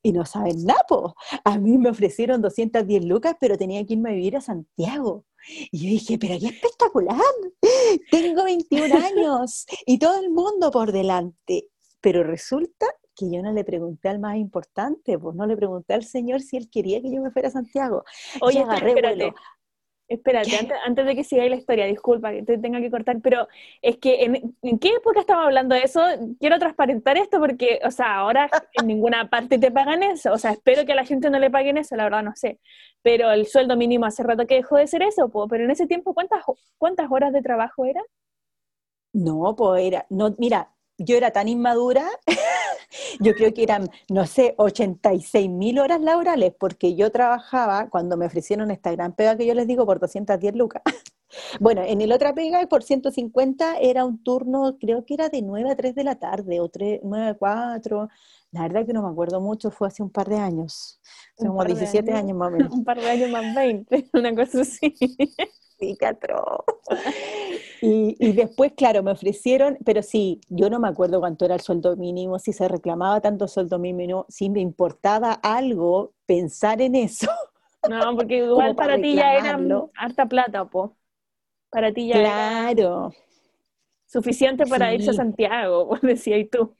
y 0.05 0.11
no 0.11 0.23
saben 0.23 0.63
nada, 0.65 1.15
A 1.43 1.57
mí 1.57 1.79
me 1.79 1.89
ofrecieron 1.89 2.39
210 2.39 3.05
lucas, 3.05 3.35
pero 3.39 3.57
tenía 3.57 3.83
que 3.87 3.93
irme 3.93 4.11
a 4.11 4.13
vivir 4.13 4.37
a 4.37 4.41
Santiago. 4.41 5.25
Y 5.71 5.79
yo 5.79 5.89
dije, 5.89 6.17
pero 6.19 6.35
qué 6.39 6.45
espectacular, 6.45 7.17
tengo 8.11 8.43
21 8.43 8.85
años 9.03 9.65
y 9.87 9.97
todo 9.97 10.21
el 10.21 10.29
mundo 10.29 10.69
por 10.69 10.91
delante. 10.91 11.69
Pero 12.01 12.23
resulta 12.23 12.85
que 13.15 13.31
yo 13.31 13.41
no 13.41 13.51
le 13.51 13.63
pregunté 13.63 14.09
al 14.09 14.19
más 14.19 14.37
importante, 14.37 15.17
pues 15.17 15.35
no 15.35 15.47
le 15.47 15.57
pregunté 15.57 15.95
al 15.95 16.03
Señor 16.03 16.41
si 16.41 16.57
él 16.57 16.69
quería 16.69 17.01
que 17.01 17.11
yo 17.11 17.19
me 17.21 17.31
fuera 17.31 17.47
a 17.47 17.51
Santiago. 17.51 18.03
Oye, 18.41 18.59
agarré 18.59 18.89
espérate, 18.89 19.33
Espérate, 20.07 20.55
antes, 20.55 20.77
antes, 20.85 21.05
de 21.05 21.15
que 21.15 21.24
siga 21.24 21.45
la 21.47 21.55
historia, 21.55 21.85
disculpa 21.85 22.31
que 22.31 22.43
te 22.43 22.59
tenga 22.59 22.79
que 22.79 22.91
cortar, 22.91 23.21
pero 23.24 23.47
es 23.81 23.97
que 23.97 24.24
en, 24.24 24.79
qué 24.79 24.89
época 24.89 25.21
estamos 25.21 25.45
hablando 25.45 25.74
de 25.74 25.81
eso? 25.81 26.00
Quiero 26.39 26.59
transparentar 26.59 27.17
esto 27.17 27.39
porque, 27.39 27.79
o 27.83 27.89
sea, 27.89 28.17
ahora 28.17 28.47
en 28.74 28.85
ninguna 28.85 29.31
parte 29.31 29.57
te 29.57 29.71
pagan 29.71 30.03
eso, 30.03 30.31
o 30.31 30.38
sea, 30.38 30.51
espero 30.51 30.85
que 30.85 30.91
a 30.91 30.95
la 30.95 31.05
gente 31.05 31.31
no 31.31 31.39
le 31.39 31.50
paguen 31.50 31.77
eso, 31.77 31.95
la 31.95 32.03
verdad 32.03 32.21
no 32.21 32.35
sé, 32.35 32.59
pero 33.01 33.31
el 33.31 33.47
sueldo 33.47 33.75
mínimo 33.77 34.05
hace 34.05 34.21
rato 34.21 34.45
que 34.45 34.55
dejó 34.55 34.77
de 34.77 34.85
ser 34.85 35.01
eso, 35.01 35.31
pero 35.50 35.63
en 35.63 35.71
ese 35.71 35.88
tiempo, 35.88 36.13
¿cuántas, 36.13 36.43
cuántas 36.77 37.09
horas 37.09 37.33
de 37.33 37.41
trabajo 37.41 37.85
era? 37.85 38.01
No, 39.13 39.55
pues 39.55 39.85
era, 39.85 40.05
no, 40.09 40.35
mira, 40.38 40.75
yo 40.97 41.17
era 41.17 41.31
tan 41.31 41.47
inmadura, 41.47 42.07
yo 43.19 43.33
creo 43.33 43.53
que 43.53 43.63
eran, 43.63 43.89
no 44.09 44.25
sé, 44.25 44.55
86 44.57 45.49
mil 45.49 45.79
horas 45.79 46.01
laborales, 46.01 46.53
porque 46.57 46.95
yo 46.95 47.11
trabajaba, 47.11 47.89
cuando 47.89 48.17
me 48.17 48.25
ofrecieron 48.25 48.71
esta 48.71 48.91
gran 48.91 49.13
pega 49.13 49.37
que 49.37 49.45
yo 49.45 49.53
les 49.53 49.67
digo, 49.67 49.85
por 49.85 49.99
210 49.99 50.55
lucas. 50.55 50.81
Bueno, 51.59 51.81
en 51.83 51.99
el 51.99 52.13
otra 52.13 52.33
pega, 52.33 52.65
por 52.67 52.83
150, 52.83 53.77
era 53.79 54.05
un 54.05 54.23
turno, 54.23 54.77
creo 54.79 55.03
que 55.03 55.15
era 55.15 55.27
de 55.27 55.41
9 55.41 55.69
a 55.71 55.75
3 55.75 55.93
de 55.93 56.03
la 56.05 56.15
tarde, 56.15 56.61
o 56.61 56.69
3, 56.69 57.01
9 57.03 57.27
a 57.27 57.33
4. 57.33 58.07
La 58.55 58.62
verdad 58.62 58.85
que 58.85 58.93
no 58.93 59.03
me 59.03 59.09
acuerdo 59.09 59.41
mucho, 59.41 59.69
fue 59.69 59.89
hace 59.89 60.01
un 60.01 60.09
par 60.09 60.29
de 60.29 60.38
años, 60.38 61.01
hace 61.38 61.45
como 61.45 61.65
17 61.65 62.13
años? 62.13 62.38
más 62.38 62.47
o 62.47 62.51
menos. 62.57 62.71
Un 62.71 62.85
par 62.85 63.01
de 63.01 63.09
años 63.09 63.29
más 63.29 63.53
20, 63.53 64.09
una 64.13 64.33
cosa 64.33 64.62
así. 64.62 64.95
Sí, 65.77 65.97
y, 67.81 68.15
y, 68.17 68.31
después, 68.31 68.71
claro, 68.77 69.03
me 69.03 69.12
ofrecieron, 69.12 69.77
pero 69.83 70.01
sí, 70.01 70.39
yo 70.47 70.69
no 70.69 70.79
me 70.79 70.88
acuerdo 70.88 71.19
cuánto 71.19 71.43
era 71.43 71.55
el 71.55 71.59
sueldo 71.59 71.97
mínimo, 71.97 72.39
si 72.39 72.53
se 72.53 72.69
reclamaba 72.69 73.19
tanto 73.19 73.50
sueldo 73.50 73.77
mínimo, 73.77 74.25
si 74.29 74.50
me 74.50 74.62
importaba 74.62 75.33
algo 75.33 76.13
pensar 76.25 76.81
en 76.81 76.95
eso. 76.95 77.29
No, 77.89 78.15
porque 78.15 78.38
igual 78.38 78.74
para, 78.77 78.95
ti 78.95 79.15
ya 79.15 79.33
era 79.33 79.59
harta 79.97 80.27
plata, 80.27 80.63
po. 80.63 80.95
Para 81.71 81.91
ti 81.91 82.07
ya 82.07 82.15
claro. 82.15 83.12
Suficiente 84.15 84.65
para 84.65 84.93
irse 84.93 85.10
a 85.10 85.13
Santiago, 85.13 85.89
decías 86.01 86.48
tú. 86.50 86.74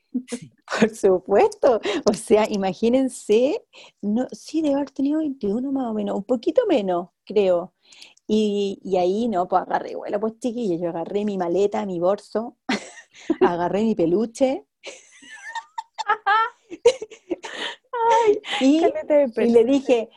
Por 0.80 0.96
supuesto. 0.96 1.82
O 2.10 2.14
sea, 2.14 2.48
imagínense, 2.50 3.62
no, 4.02 4.26
sí, 4.32 4.62
debe 4.62 4.76
haber 4.76 4.92
tenido 4.92 5.20
21 5.20 5.70
más 5.74 5.92
o 5.92 5.94
menos, 5.94 6.16
un 6.16 6.24
poquito 6.24 6.66
menos, 6.68 7.10
creo. 7.26 7.74
Y, 8.28 8.80
ahí, 8.98 9.28
no, 9.28 9.50
pues 9.50 9.64
agarré, 9.64 9.96
bueno, 9.96 10.20
pues 10.20 10.40
chiquillos, 10.40 10.82
yo 10.82 10.90
agarré 10.90 11.26
mi 11.26 11.38
maleta, 11.38 11.86
mi 11.86 12.00
bolso, 12.00 12.58
agarré 13.42 13.84
mi 13.84 13.96
peluche. 13.96 14.66
y, 18.62 18.82
le 19.36 19.64
dije, 19.66 20.10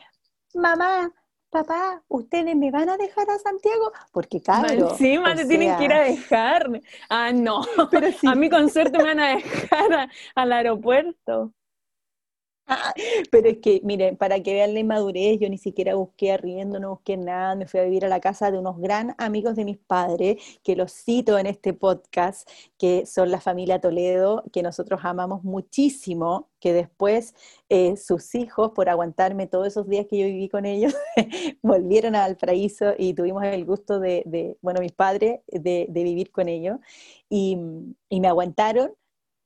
mamá, 0.53 1.13
papá, 1.49 2.03
¿ustedes 2.07 2.55
me 2.55 2.71
van 2.71 2.89
a 2.89 2.97
dejar 2.97 3.29
a 3.29 3.37
Santiago? 3.39 3.91
Porque 4.11 4.41
claro. 4.41 4.91
Encima 4.91 5.35
te 5.35 5.45
tienen 5.45 5.77
que 5.77 5.85
ir 5.85 5.93
a 5.93 6.01
dejar. 6.01 6.81
Ah, 7.09 7.31
no. 7.31 7.61
Pero 7.91 8.07
A 8.27 8.35
mí 8.35 8.49
con 8.49 8.69
suerte 8.69 8.97
me 8.97 9.03
van 9.03 9.19
a 9.19 9.35
dejar 9.35 10.09
al 10.35 10.51
aeropuerto. 10.51 11.53
Pero 13.31 13.49
es 13.49 13.57
que, 13.59 13.81
miren, 13.83 14.17
para 14.17 14.41
que 14.41 14.53
vean 14.53 14.73
la 14.73 14.79
inmadurez, 14.79 15.39
yo 15.39 15.49
ni 15.49 15.57
siquiera 15.57 15.95
busqué 15.95 16.31
arriendo, 16.31 16.79
no 16.79 16.91
busqué 16.91 17.17
nada, 17.17 17.55
me 17.55 17.67
fui 17.67 17.79
a 17.79 17.83
vivir 17.83 18.05
a 18.05 18.09
la 18.09 18.19
casa 18.19 18.51
de 18.51 18.59
unos 18.59 18.79
gran 18.79 19.15
amigos 19.17 19.55
de 19.55 19.65
mis 19.65 19.77
padres, 19.77 20.37
que 20.63 20.75
los 20.75 20.91
cito 20.91 21.37
en 21.37 21.47
este 21.47 21.73
podcast, 21.73 22.49
que 22.77 23.05
son 23.05 23.31
la 23.31 23.41
familia 23.41 23.79
Toledo, 23.79 24.43
que 24.51 24.63
nosotros 24.63 25.01
amamos 25.03 25.43
muchísimo, 25.43 26.49
que 26.59 26.73
después 26.73 27.33
eh, 27.69 27.95
sus 27.97 28.35
hijos, 28.35 28.71
por 28.71 28.89
aguantarme 28.89 29.47
todos 29.47 29.67
esos 29.67 29.87
días 29.87 30.05
que 30.09 30.17
yo 30.17 30.25
viví 30.25 30.49
con 30.49 30.65
ellos, 30.65 30.93
volvieron 31.61 32.15
a 32.15 32.21
Valparaíso 32.21 32.93
y 32.97 33.13
tuvimos 33.13 33.43
el 33.43 33.65
gusto 33.65 33.99
de, 33.99 34.57
bueno, 34.61 34.81
mis 34.81 34.91
padres, 34.91 35.41
de, 35.47 35.87
vivir 35.89 36.31
con 36.31 36.47
ellos, 36.47 36.77
y, 37.29 37.57
me 38.09 38.27
aguantaron 38.27 38.93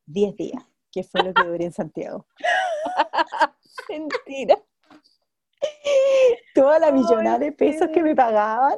10 0.07 0.35
días 0.35 0.63
que 0.91 1.03
fue 1.03 1.23
lo 1.23 1.33
que 1.33 1.43
duré 1.43 1.65
en 1.65 1.73
Santiago. 1.73 2.27
Mentira. 3.89 4.57
toda 6.53 6.79
la 6.79 6.91
millonada 6.91 7.39
de 7.39 7.51
pesos 7.51 7.87
que 7.93 8.03
me 8.03 8.15
pagaban. 8.15 8.77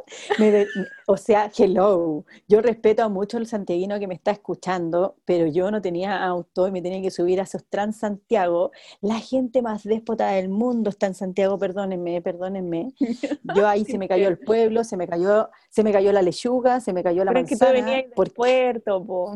o 1.08 1.18
sea, 1.18 1.52
hello, 1.58 2.26
yo 2.48 2.62
respeto 2.62 3.04
a 3.04 3.10
mucho 3.10 3.38
el 3.38 3.48
santiaguino 3.48 4.00
que 4.00 4.08
me 4.08 4.14
está 4.16 4.32
escuchando, 4.32 5.16
pero 5.26 5.48
yo 5.48 5.72
no 5.72 5.82
tenía 5.82 6.24
auto 6.24 6.68
y 6.68 6.72
me 6.72 6.82
tenía 6.82 7.02
que 7.02 7.12
subir 7.12 7.40
a 7.40 7.44
esos 7.44 7.66
Transantiago. 7.66 8.72
La 9.02 9.20
gente 9.20 9.62
más 9.62 9.84
déspota 9.84 10.30
del 10.30 10.50
mundo 10.50 10.90
está 10.90 11.08
en 11.08 11.16
Santiago, 11.16 11.58
perdónenme, 11.58 12.22
perdónenme. 12.22 12.94
Yo 13.56 13.68
ahí 13.68 13.86
se 13.86 13.98
me 13.98 14.08
cayó 14.08 14.28
el 14.28 14.38
pueblo, 14.38 14.84
se 14.84 14.98
me 14.98 15.08
cayó, 15.08 15.50
se 15.70 15.84
me 15.84 15.92
cayó 15.92 16.12
la 16.12 16.22
lechuga, 16.22 16.80
se 16.80 16.94
me 16.94 17.04
cayó 17.04 17.24
la 17.26 17.32
pero 17.34 17.46
manzana. 17.46 18.04
por 18.16 18.34
puerto, 18.34 19.04
po. 19.06 19.36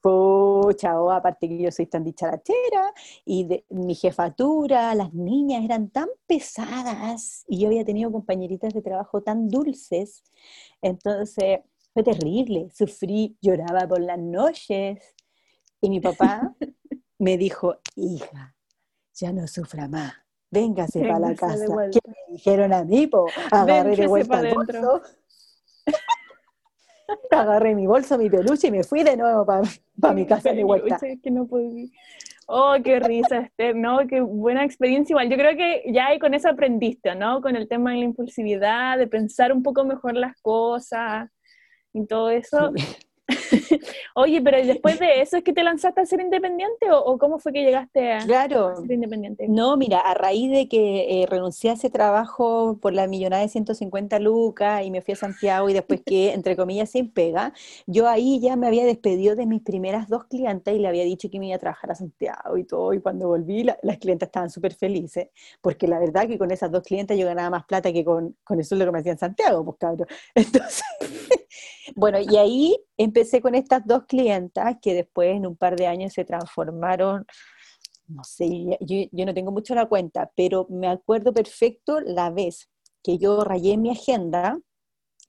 Pucha, 0.00 1.00
oh, 1.00 1.10
aparte 1.10 1.48
que 1.48 1.58
yo 1.58 1.70
soy 1.70 1.86
tan 1.86 2.04
dicharachera 2.04 2.92
y 3.24 3.44
de, 3.44 3.64
mi 3.70 3.94
jefatura, 3.94 4.94
las 4.94 5.12
niñas 5.12 5.64
eran 5.64 5.90
tan 5.90 6.08
pesadas 6.26 7.44
y 7.48 7.60
yo 7.60 7.68
había 7.68 7.84
tenido 7.84 8.12
compañeritas 8.12 8.72
de 8.72 8.82
trabajo 8.82 9.22
tan 9.22 9.48
dulces, 9.48 10.22
entonces 10.82 11.60
fue 11.92 12.02
terrible, 12.02 12.68
sufrí, 12.74 13.36
lloraba 13.40 13.88
por 13.88 14.00
las 14.00 14.18
noches 14.18 15.14
y 15.80 15.90
mi 15.90 16.00
papá 16.00 16.54
me 17.18 17.38
dijo, 17.38 17.76
hija, 17.94 18.54
ya 19.14 19.32
no 19.32 19.46
sufra 19.46 19.88
más, 19.88 20.12
véngase, 20.50 21.00
para 21.00 21.18
la 21.18 21.34
casa. 21.34 21.64
¿Qué 21.90 22.00
me 22.06 22.34
dijeron 22.34 22.72
a 22.72 22.84
mí? 22.84 23.06
Po? 23.06 23.26
Agarré 23.50 23.96
de 23.96 24.06
vuelta 24.06 24.40
el 24.40 24.54
bolso. 24.54 25.02
Agarré 27.30 27.74
mi 27.74 27.86
bolso, 27.86 28.18
mi 28.18 28.30
peluche 28.30 28.68
y 28.68 28.70
me 28.70 28.84
fui 28.84 29.02
de 29.02 29.16
nuevo 29.16 29.44
para 29.46 30.14
mi 30.14 30.26
casa 30.26 30.52
de 30.52 30.64
vuelta. 30.64 30.98
Que 31.22 31.30
no 31.30 31.48
Oh, 32.48 32.76
qué 32.84 33.00
risa, 33.00 33.38
Esther, 33.40 33.74
¿no? 33.74 34.06
Qué 34.06 34.20
buena 34.20 34.64
experiencia 34.64 35.14
igual. 35.14 35.28
Yo 35.28 35.36
creo 35.36 35.56
que 35.56 35.82
ya 35.92 36.06
ahí 36.06 36.20
con 36.20 36.32
eso 36.32 36.48
aprendiste, 36.48 37.16
¿no? 37.16 37.40
Con 37.40 37.56
el 37.56 37.66
tema 37.66 37.90
de 37.90 37.98
la 37.98 38.04
impulsividad, 38.04 38.98
de 38.98 39.08
pensar 39.08 39.52
un 39.52 39.64
poco 39.64 39.84
mejor 39.84 40.14
las 40.14 40.40
cosas 40.42 41.28
y 41.92 42.06
todo 42.06 42.30
eso. 42.30 42.72
Oye, 44.14 44.40
pero 44.40 44.64
después 44.64 45.00
de 45.00 45.20
eso 45.20 45.36
es 45.36 45.44
que 45.44 45.52
te 45.52 45.64
lanzaste 45.64 46.00
a 46.00 46.06
ser 46.06 46.20
independiente 46.20 46.90
o, 46.90 47.18
cómo 47.18 47.38
fue 47.38 47.52
que 47.52 47.64
llegaste 47.64 48.12
a, 48.12 48.20
ser 48.20 48.92
independiente? 48.92 49.48
No, 49.48 49.76
mira, 49.76 50.00
a 50.00 50.14
raíz 50.14 50.50
de 50.50 50.68
que 50.68 51.22
eh, 51.22 51.26
renuncié 51.26 51.70
a 51.70 51.72
ese 51.74 51.90
trabajo 51.90 52.78
por 52.80 52.92
la 52.92 53.08
millonada 53.08 53.42
de 53.42 53.48
150 53.48 54.18
lucas 54.20 54.84
y 54.84 54.90
me 54.90 55.02
fui 55.02 55.14
a 55.14 55.16
Santiago 55.16 55.68
y 55.68 55.72
después 55.72 56.02
que, 56.04 56.32
entre 56.34 56.56
comillas, 56.56 56.90
sin 56.90 57.10
pega, 57.10 57.52
yo 57.86 58.08
ahí 58.08 58.40
ya 58.40 58.56
me 58.56 58.66
había 58.66 58.84
despedido 58.84 59.34
de 59.34 59.46
mis 59.46 59.62
primeras 59.62 60.08
dos 60.08 60.24
clientes 60.24 60.74
y 60.74 60.78
le 60.78 60.88
había 60.88 61.04
dicho 61.04 61.28
que 61.30 61.40
me 61.40 61.48
iba 61.48 61.56
a 61.56 61.60
trabajar 61.60 61.90
a 61.90 61.94
Santiago 61.94 62.56
y 62.56 62.64
todo. 62.64 62.92
Y 62.92 63.00
cuando 63.00 63.28
volví, 63.28 63.64
las 63.64 63.98
clientes 63.98 64.28
estaban 64.28 64.50
súper 64.50 64.74
felices, 64.74 65.28
porque 65.60 65.88
la 65.88 65.98
verdad 65.98 66.28
que 66.28 66.38
con 66.38 66.50
esas 66.50 66.70
dos 66.70 66.82
clientes 66.82 67.18
yo 67.18 67.26
ganaba 67.26 67.50
más 67.50 67.66
plata 67.66 67.92
que 67.92 68.04
con, 68.04 68.36
con 68.44 68.60
eso 68.60 68.76
lo 68.76 68.84
que 68.84 68.92
me 68.92 68.98
hacía 69.00 69.12
en 69.12 69.18
Santiago, 69.18 69.64
pues 69.64 69.76
cabrón. 69.78 70.08
Entonces, 70.34 70.84
bueno, 71.94 72.18
y 72.20 72.36
ahí 72.36 72.76
empecé 72.96 73.40
con 73.40 73.54
estas 73.54 73.86
dos 73.86 74.04
clientas 74.06 74.76
que 74.80 74.94
después 74.94 75.34
en 75.34 75.46
un 75.46 75.56
par 75.56 75.76
de 75.76 75.86
años 75.86 76.12
se 76.12 76.24
transformaron, 76.24 77.26
no 78.08 78.24
sé, 78.24 78.78
yo, 78.80 79.24
no 79.24 79.34
tengo 79.34 79.50
mucho 79.50 79.74
la 79.74 79.86
cuenta, 79.86 80.30
pero 80.36 80.66
me 80.70 80.88
acuerdo 80.88 81.32
perfecto 81.32 82.00
la 82.00 82.30
vez 82.30 82.68
que 83.02 83.18
yo 83.18 83.42
rayé 83.44 83.72
en 83.72 83.82
mi 83.82 83.90
agenda 83.90 84.58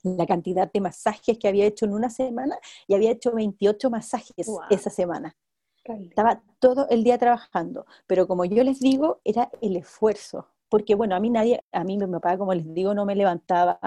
la 0.03 0.25
cantidad 0.25 0.71
de 0.71 0.79
masajes 0.79 1.37
que 1.37 1.47
había 1.47 1.65
hecho 1.65 1.85
en 1.85 1.93
una 1.93 2.09
semana 2.09 2.57
y 2.87 2.93
había 2.93 3.11
hecho 3.11 3.33
28 3.33 3.89
masajes 3.89 4.47
esa 4.69 4.89
semana. 4.89 5.35
Estaba 5.83 6.43
todo 6.59 6.87
el 6.89 7.03
día 7.03 7.17
trabajando, 7.17 7.85
pero 8.07 8.27
como 8.27 8.45
yo 8.45 8.63
les 8.63 8.79
digo, 8.79 9.21
era 9.23 9.49
el 9.61 9.77
esfuerzo, 9.77 10.47
porque 10.69 10.95
bueno, 10.95 11.15
a 11.15 11.19
mí 11.19 11.29
nadie, 11.29 11.63
a 11.71 11.83
mí 11.83 11.97
mi 11.97 12.07
papá, 12.07 12.37
como 12.37 12.53
les 12.53 12.73
digo, 12.73 12.93
no 12.93 13.05
me 13.05 13.15
levantaba 13.15 13.79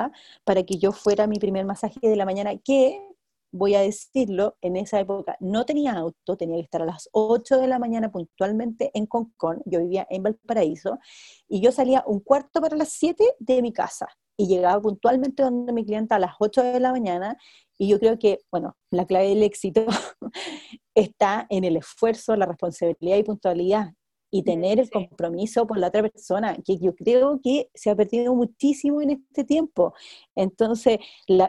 para 0.44 0.62
que 0.64 0.78
yo 0.78 0.92
fuera 0.92 1.26
mi 1.26 1.38
primer 1.38 1.64
masaje 1.64 2.00
de 2.02 2.16
la 2.16 2.24
mañana, 2.24 2.56
que 2.56 3.00
voy 3.52 3.74
a 3.74 3.80
decirlo, 3.80 4.56
en 4.60 4.76
esa 4.76 5.00
época 5.00 5.36
no 5.40 5.64
tenía 5.64 5.92
auto, 5.92 6.36
tenía 6.36 6.56
que 6.56 6.62
estar 6.62 6.82
a 6.82 6.86
las 6.86 7.08
8 7.12 7.58
de 7.58 7.66
la 7.66 7.78
mañana 7.78 8.10
puntualmente 8.10 8.90
en 8.94 9.06
Concón, 9.06 9.62
yo 9.66 9.80
vivía 9.80 10.06
en 10.10 10.22
Valparaíso, 10.22 10.98
y 11.48 11.60
yo 11.60 11.72
salía 11.72 12.04
un 12.06 12.20
cuarto 12.20 12.60
para 12.60 12.76
las 12.76 12.90
7 12.90 13.24
de 13.38 13.62
mi 13.62 13.72
casa 13.72 14.06
y 14.36 14.46
llegaba 14.46 14.80
puntualmente 14.80 15.42
donde 15.42 15.72
mi 15.72 15.84
clienta 15.84 16.16
a 16.16 16.18
las 16.18 16.34
8 16.38 16.62
de 16.62 16.80
la 16.80 16.92
mañana, 16.92 17.36
y 17.76 17.88
yo 17.88 17.98
creo 17.98 18.18
que, 18.18 18.40
bueno, 18.50 18.76
la 18.90 19.06
clave 19.06 19.28
del 19.28 19.42
éxito 19.42 19.84
está 20.94 21.46
en 21.50 21.64
el 21.64 21.76
esfuerzo, 21.76 22.36
la 22.36 22.46
responsabilidad 22.46 23.16
y 23.16 23.22
puntualidad 23.24 23.92
y 24.30 24.42
tener 24.42 24.78
el 24.78 24.90
compromiso 24.90 25.66
por 25.66 25.78
la 25.78 25.88
otra 25.88 26.02
persona, 26.02 26.56
que 26.64 26.78
yo 26.78 26.94
creo 26.94 27.40
que 27.42 27.68
se 27.74 27.90
ha 27.90 27.96
perdido 27.96 28.34
muchísimo 28.34 29.00
en 29.02 29.10
este 29.10 29.44
tiempo. 29.44 29.94
Entonces, 30.34 30.98
mm. 31.28 31.40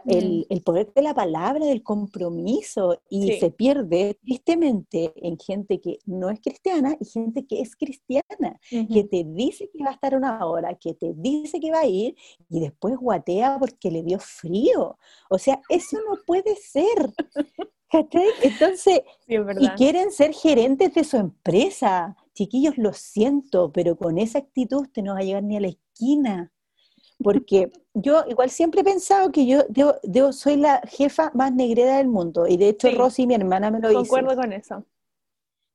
el, 0.50 0.62
poder 0.64 0.92
de 0.94 1.02
la 1.02 1.14
palabra, 1.14 1.66
del 1.66 1.84
compromiso, 1.84 3.02
y 3.10 3.34
se 3.34 3.52
pierde 3.52 4.18
tristemente 4.24 5.14
en 5.16 5.38
gente 5.38 5.80
que 5.80 6.00
no 6.06 6.30
es 6.30 6.40
cristiana 6.40 6.96
y 7.00 7.06
gente 7.06 7.46
que 7.46 7.62
es 7.62 7.76
cristiana, 7.76 8.60
que 8.70 9.04
te 9.04 9.24
dice 9.26 9.70
que 9.72 9.84
va 9.84 9.92
a 9.92 9.94
estar 9.94 10.16
una 10.16 10.46
hora, 10.46 10.76
que 10.76 10.94
te 10.94 11.14
dice 11.16 11.60
que 11.60 11.72
va 11.72 11.82
a 11.82 11.88
ir 11.88 12.16
y 12.50 12.60
después 12.60 12.98
guatea 12.98 13.58
porque 13.60 13.92
le 13.92 14.04
dio 14.04 14.20
frío. 14.20 14.98
O 15.30 15.38
sea, 15.38 15.62
eso 15.70 15.98
no 16.08 16.18
puede 16.26 16.56
ser. 16.56 17.14
Entonces, 18.42 19.02
y 19.28 19.68
quieren 19.70 20.12
ser 20.12 20.34
gerentes 20.34 20.94
de 20.94 21.04
su 21.04 21.18
empresa 21.18 22.16
chiquillos, 22.34 22.78
lo 22.78 22.94
siento, 22.94 23.72
pero 23.72 23.96
con 23.96 24.18
esa 24.18 24.40
actitud 24.40 24.84
usted 24.84 25.04
no 25.04 25.14
va 25.14 25.20
a 25.20 25.24
llegar 25.24 25.44
ni 25.44 25.58
a 25.58 25.62
la 25.62 25.68
esquina. 25.68 26.52
Porque 27.24 27.72
yo 27.94 28.24
igual 28.28 28.50
siempre 28.50 28.82
he 28.82 28.84
pensado 28.84 29.32
que 29.32 29.46
yo, 29.46 29.64
yo, 29.70 30.34
soy 30.34 30.58
la 30.58 30.82
jefa 30.88 31.32
más 31.34 31.54
negrera 31.54 31.98
del 31.98 32.08
mundo. 32.08 32.48
Y 32.48 32.58
de 32.58 32.70
hecho, 32.70 32.90
Rosy, 32.92 33.28
mi 33.28 33.36
hermana, 33.36 33.72
me 33.72 33.80
lo 33.80 33.90
dice. 33.90 34.00
Concuerdo 34.00 34.36
con 34.36 34.54
eso. 34.54 34.86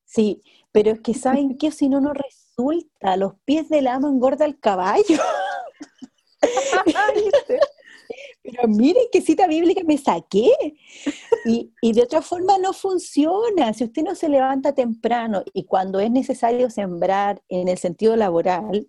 Sí, 0.04 0.42
pero 0.72 0.92
es 0.92 1.00
que 1.00 1.14
¿saben 1.14 1.58
qué? 1.58 1.70
Si 1.70 1.88
no, 1.88 2.00
no 2.00 2.12
resulta. 2.12 3.16
Los 3.16 3.34
pies 3.44 3.68
del 3.68 3.86
amo 3.86 4.08
engorda 4.08 4.44
el 4.44 4.58
caballo. 4.58 5.18
pero 8.56 8.68
miren 8.68 9.04
qué 9.12 9.20
cita 9.20 9.46
bíblica 9.46 9.82
me 9.84 9.98
saqué. 9.98 10.50
Y, 11.44 11.72
y, 11.80 11.92
de 11.92 12.02
otra 12.02 12.22
forma 12.22 12.58
no 12.58 12.72
funciona. 12.72 13.72
Si 13.72 13.84
usted 13.84 14.02
no 14.02 14.14
se 14.14 14.28
levanta 14.28 14.74
temprano 14.74 15.44
y 15.52 15.64
cuando 15.64 16.00
es 16.00 16.10
necesario 16.10 16.70
sembrar 16.70 17.42
en 17.48 17.68
el 17.68 17.78
sentido 17.78 18.16
laboral, 18.16 18.88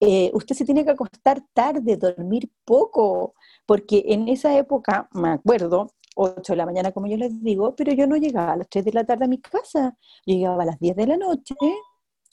eh, 0.00 0.30
usted 0.32 0.54
se 0.54 0.64
tiene 0.64 0.84
que 0.84 0.90
acostar 0.92 1.42
tarde, 1.52 1.96
dormir 1.96 2.50
poco, 2.64 3.34
porque 3.66 4.02
en 4.08 4.28
esa 4.28 4.56
época, 4.56 5.08
me 5.12 5.28
acuerdo, 5.28 5.92
8 6.16 6.54
de 6.54 6.56
la 6.56 6.66
mañana 6.66 6.92
como 6.92 7.06
yo 7.06 7.16
les 7.16 7.42
digo, 7.42 7.74
pero 7.76 7.92
yo 7.92 8.06
no 8.06 8.16
llegaba 8.16 8.52
a 8.52 8.56
las 8.56 8.68
3 8.68 8.84
de 8.86 8.92
la 8.92 9.04
tarde 9.04 9.26
a 9.26 9.28
mi 9.28 9.38
casa, 9.38 9.96
llegaba 10.24 10.62
a 10.62 10.66
las 10.66 10.80
10 10.80 10.96
de 10.96 11.06
la 11.06 11.16
noche, 11.18 11.54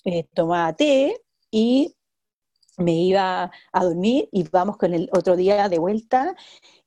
eh, 0.06 0.28
tomaba 0.34 0.74
té 0.74 1.22
y 1.52 1.97
me 2.78 2.94
iba 2.94 3.52
a 3.72 3.84
dormir 3.84 4.30
y 4.32 4.44
vamos 4.50 4.78
con 4.78 4.94
el 4.94 5.10
otro 5.12 5.36
día 5.36 5.70
de 5.70 5.80
vuelta 5.80 6.36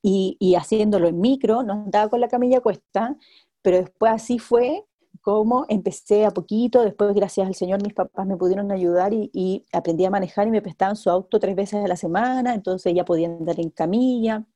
y, 0.02 0.36
y 0.40 0.54
haciéndolo 0.54 1.08
en 1.08 1.20
micro, 1.20 1.62
no 1.62 1.74
andaba 1.74 2.08
con 2.08 2.20
la 2.20 2.28
camilla 2.28 2.60
cuesta, 2.60 3.16
pero 3.62 3.78
después 3.78 4.12
así 4.12 4.38
fue 4.38 4.86
como 5.20 5.66
empecé 5.68 6.24
a 6.24 6.30
poquito, 6.30 6.82
después 6.82 7.14
gracias 7.14 7.46
al 7.46 7.54
Señor 7.54 7.82
mis 7.82 7.92
papás 7.92 8.26
me 8.26 8.36
pudieron 8.36 8.72
ayudar 8.72 9.12
y, 9.12 9.30
y, 9.34 9.66
aprendí 9.72 10.04
a 10.04 10.10
manejar 10.10 10.46
y 10.48 10.50
me 10.50 10.62
prestaban 10.62 10.96
su 10.96 11.10
auto 11.10 11.38
tres 11.38 11.54
veces 11.56 11.84
a 11.84 11.88
la 11.88 11.96
semana, 11.96 12.54
entonces 12.54 12.94
ya 12.94 13.04
podía 13.04 13.28
andar 13.28 13.60
en 13.60 13.70
camilla, 13.70 14.46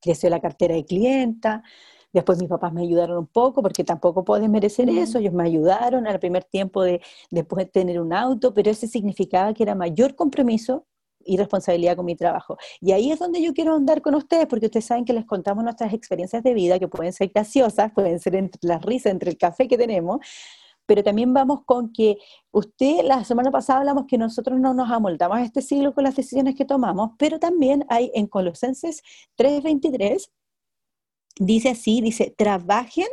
creció 0.00 0.30
la 0.30 0.40
cartera 0.40 0.74
de 0.74 0.84
clienta, 0.84 1.62
Después 2.14 2.38
mis 2.38 2.48
papás 2.48 2.72
me 2.72 2.82
ayudaron 2.82 3.18
un 3.18 3.26
poco, 3.26 3.60
porque 3.60 3.84
tampoco 3.84 4.24
pueden 4.24 4.50
merecer 4.52 4.88
eso, 4.88 5.18
ellos 5.18 5.34
me 5.34 5.44
ayudaron 5.44 6.06
al 6.06 6.20
primer 6.20 6.44
tiempo 6.44 6.82
de 6.82 7.02
después 7.30 7.66
de 7.66 7.70
tener 7.70 8.00
un 8.00 8.12
auto, 8.12 8.54
pero 8.54 8.70
ese 8.70 8.86
significaba 8.86 9.52
que 9.52 9.64
era 9.64 9.74
mayor 9.74 10.14
compromiso 10.14 10.86
y 11.26 11.36
responsabilidad 11.36 11.96
con 11.96 12.04
mi 12.06 12.16
trabajo. 12.16 12.56
Y 12.80 12.92
ahí 12.92 13.10
es 13.10 13.18
donde 13.18 13.42
yo 13.42 13.52
quiero 13.52 13.74
andar 13.74 14.00
con 14.00 14.14
ustedes, 14.14 14.46
porque 14.46 14.66
ustedes 14.66 14.86
saben 14.86 15.04
que 15.04 15.12
les 15.12 15.24
contamos 15.24 15.64
nuestras 15.64 15.92
experiencias 15.92 16.42
de 16.42 16.54
vida, 16.54 16.78
que 16.78 16.86
pueden 16.88 17.12
ser 17.12 17.30
graciosas, 17.34 17.92
pueden 17.92 18.20
ser 18.20 18.36
entre 18.36 18.60
las 18.62 18.82
risas, 18.82 19.12
entre 19.12 19.30
el 19.30 19.36
café 19.36 19.66
que 19.66 19.76
tenemos, 19.76 20.20
pero 20.86 21.02
también 21.02 21.32
vamos 21.34 21.60
con 21.64 21.92
que 21.92 22.18
usted, 22.52 23.04
la 23.04 23.24
semana 23.24 23.50
pasada 23.50 23.80
hablamos 23.80 24.04
que 24.06 24.18
nosotros 24.18 24.60
no 24.60 24.74
nos 24.74 24.90
amoldamos 24.90 25.38
a 25.38 25.42
este 25.42 25.62
siglo 25.62 25.94
con 25.94 26.04
las 26.04 26.14
decisiones 26.14 26.54
que 26.54 26.64
tomamos, 26.64 27.12
pero 27.18 27.38
también 27.38 27.84
hay 27.88 28.10
en 28.14 28.26
Colosenses 28.26 29.02
3:23 29.36 30.30
dice 31.38 31.70
así, 31.70 32.00
dice, 32.00 32.34
trabajen 32.36 33.08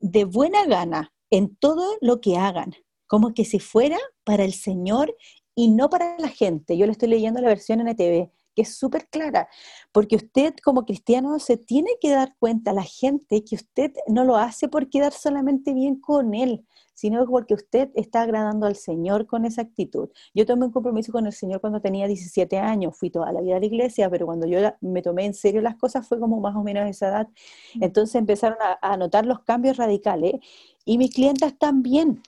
de 0.00 0.24
buena 0.24 0.66
gana 0.66 1.12
en 1.30 1.56
todo 1.56 1.96
lo 2.00 2.20
que 2.20 2.36
hagan, 2.36 2.74
como 3.06 3.34
que 3.34 3.44
si 3.44 3.58
fuera 3.58 3.98
para 4.24 4.44
el 4.44 4.52
Señor 4.52 5.14
y 5.54 5.68
no 5.68 5.90
para 5.90 6.18
la 6.18 6.28
gente. 6.28 6.76
Yo 6.76 6.86
le 6.86 6.92
estoy 6.92 7.08
leyendo 7.08 7.40
la 7.40 7.48
versión 7.48 7.80
NTV, 7.80 8.30
que 8.58 8.62
es 8.62 8.76
súper 8.76 9.06
clara, 9.06 9.48
porque 9.92 10.16
usted 10.16 10.52
como 10.64 10.84
cristiano 10.84 11.38
se 11.38 11.56
tiene 11.56 11.90
que 12.00 12.10
dar 12.10 12.34
cuenta 12.40 12.72
a 12.72 12.74
la 12.74 12.82
gente 12.82 13.44
que 13.44 13.54
usted 13.54 13.92
no 14.08 14.24
lo 14.24 14.36
hace 14.36 14.66
por 14.66 14.90
quedar 14.90 15.12
solamente 15.12 15.72
bien 15.74 16.00
con 16.00 16.34
él, 16.34 16.66
sino 16.92 17.24
porque 17.26 17.54
usted 17.54 17.90
está 17.94 18.22
agradando 18.22 18.66
al 18.66 18.74
Señor 18.74 19.28
con 19.28 19.44
esa 19.44 19.62
actitud. 19.62 20.08
Yo 20.34 20.44
tomé 20.44 20.66
un 20.66 20.72
compromiso 20.72 21.12
con 21.12 21.24
el 21.26 21.32
Señor 21.32 21.60
cuando 21.60 21.80
tenía 21.80 22.08
17 22.08 22.58
años, 22.58 22.98
fui 22.98 23.10
toda 23.10 23.30
la 23.30 23.40
vida 23.40 23.58
a 23.58 23.60
la 23.60 23.66
iglesia, 23.66 24.10
pero 24.10 24.26
cuando 24.26 24.48
yo 24.48 24.58
me 24.80 25.00
tomé 25.00 25.26
en 25.26 25.34
serio 25.34 25.60
las 25.60 25.76
cosas 25.76 26.08
fue 26.08 26.18
como 26.18 26.40
más 26.40 26.56
o 26.56 26.64
menos 26.64 26.90
esa 26.90 27.06
edad. 27.10 27.28
Mm. 27.76 27.84
Entonces 27.84 28.16
empezaron 28.16 28.58
a, 28.82 28.96
notar 28.96 29.26
los 29.26 29.44
cambios 29.44 29.76
radicales 29.76 30.40
y 30.84 30.98
mis 30.98 31.14
clientas 31.14 31.56
también. 31.56 32.20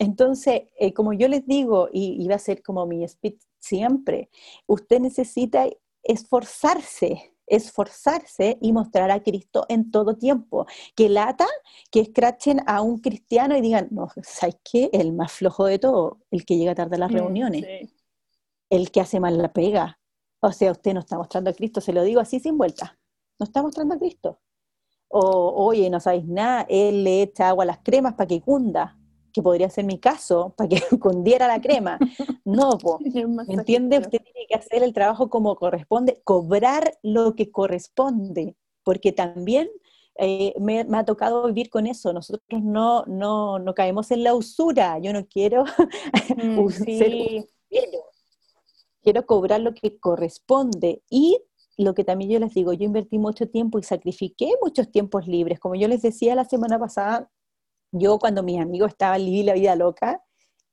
Entonces, 0.00 0.62
eh, 0.80 0.92
como 0.92 1.12
yo 1.12 1.28
les 1.28 1.46
digo, 1.46 1.88
y, 1.92 2.26
va 2.26 2.34
a 2.34 2.38
ser 2.40 2.64
como 2.64 2.84
mi 2.84 3.06
speech 3.06 3.40
siempre, 3.66 4.30
usted 4.66 5.00
necesita 5.00 5.66
esforzarse 6.02 7.36
esforzarse 7.46 8.58
y 8.60 8.72
mostrar 8.72 9.10
a 9.10 9.22
Cristo 9.22 9.64
en 9.68 9.90
todo 9.90 10.16
tiempo. 10.16 10.66
Que 10.94 11.08
lata 11.08 11.46
que 11.90 12.00
escrachen 12.00 12.60
a 12.66 12.82
un 12.82 12.98
cristiano 12.98 13.56
y 13.56 13.60
digan, 13.60 13.88
no, 13.90 14.08
¿sabes 14.22 14.56
qué? 14.64 14.90
El 14.92 15.12
más 15.12 15.32
flojo 15.32 15.66
de 15.66 15.78
todo, 15.78 16.18
el 16.30 16.44
que 16.44 16.56
llega 16.56 16.74
tarde 16.74 16.96
a 16.96 17.00
las 17.00 17.10
mm, 17.10 17.14
reuniones, 17.14 17.90
el 18.70 18.90
que 18.90 19.00
hace 19.00 19.20
mal 19.20 19.38
la 19.38 19.52
pega. 19.52 19.98
O 20.40 20.52
sea, 20.52 20.72
usted 20.72 20.92
no 20.92 21.00
está 21.00 21.16
mostrando 21.16 21.50
a 21.50 21.54
Cristo, 21.54 21.80
se 21.80 21.92
lo 21.92 22.02
digo 22.02 22.20
así 22.20 22.40
sin 22.40 22.58
vuelta. 22.58 22.98
No 23.38 23.44
está 23.44 23.62
mostrando 23.62 23.94
a 23.94 23.98
Cristo. 23.98 24.40
O, 25.08 25.66
oye, 25.66 25.88
no 25.88 26.00
sabéis 26.00 26.26
nada, 26.26 26.66
él 26.68 27.04
le 27.04 27.22
echa 27.22 27.48
agua 27.48 27.62
a 27.62 27.66
las 27.66 27.78
cremas 27.78 28.14
para 28.14 28.26
que 28.26 28.40
cunda 28.40 28.98
que 29.36 29.42
podría 29.42 29.68
ser 29.68 29.84
mi 29.84 29.98
caso, 29.98 30.54
para 30.56 30.70
que 30.70 30.80
cundiera 30.98 31.46
la 31.46 31.60
crema. 31.60 31.98
No, 32.46 32.78
¿me 33.46 33.54
entiende? 33.54 33.98
Usted 33.98 34.22
tiene 34.22 34.46
que 34.48 34.54
hacer 34.54 34.82
el 34.82 34.94
trabajo 34.94 35.28
como 35.28 35.56
corresponde, 35.56 36.22
cobrar 36.24 36.96
lo 37.02 37.34
que 37.34 37.50
corresponde, 37.50 38.56
porque 38.82 39.12
también 39.12 39.68
eh, 40.18 40.54
me, 40.58 40.86
ha 40.90 41.04
tocado 41.04 41.46
vivir 41.48 41.68
con 41.68 41.86
eso. 41.86 42.14
Nosotros 42.14 42.62
no, 42.62 43.04
no, 43.04 43.58
no 43.58 43.74
caemos 43.74 44.10
en 44.10 44.24
la 44.24 44.34
usura. 44.34 44.98
Yo 45.00 45.12
no 45.12 45.26
quiero 45.26 45.64
mm, 46.36 46.68
ser 46.70 47.46
Quiero 49.02 49.26
cobrar 49.26 49.60
lo 49.60 49.74
que 49.74 49.98
corresponde. 49.98 51.02
Y 51.10 51.38
lo 51.76 51.94
que 51.94 52.04
también 52.04 52.30
yo 52.30 52.38
les 52.38 52.54
digo, 52.54 52.72
yo 52.72 52.86
invertí 52.86 53.18
mucho 53.18 53.50
tiempo 53.50 53.78
y 53.78 53.82
sacrifiqué 53.82 54.50
muchos 54.62 54.90
tiempos 54.90 55.28
libres. 55.28 55.60
Como 55.60 55.74
yo 55.74 55.88
les 55.88 56.00
decía 56.00 56.34
la 56.34 56.46
semana 56.46 56.78
pasada, 56.78 57.30
yo 57.98 58.18
cuando 58.18 58.42
mis 58.42 58.60
amigos 58.60 58.90
estaban 58.90 59.24
viviendo 59.24 59.52
la 59.52 59.58
vida 59.58 59.76
loca, 59.76 60.22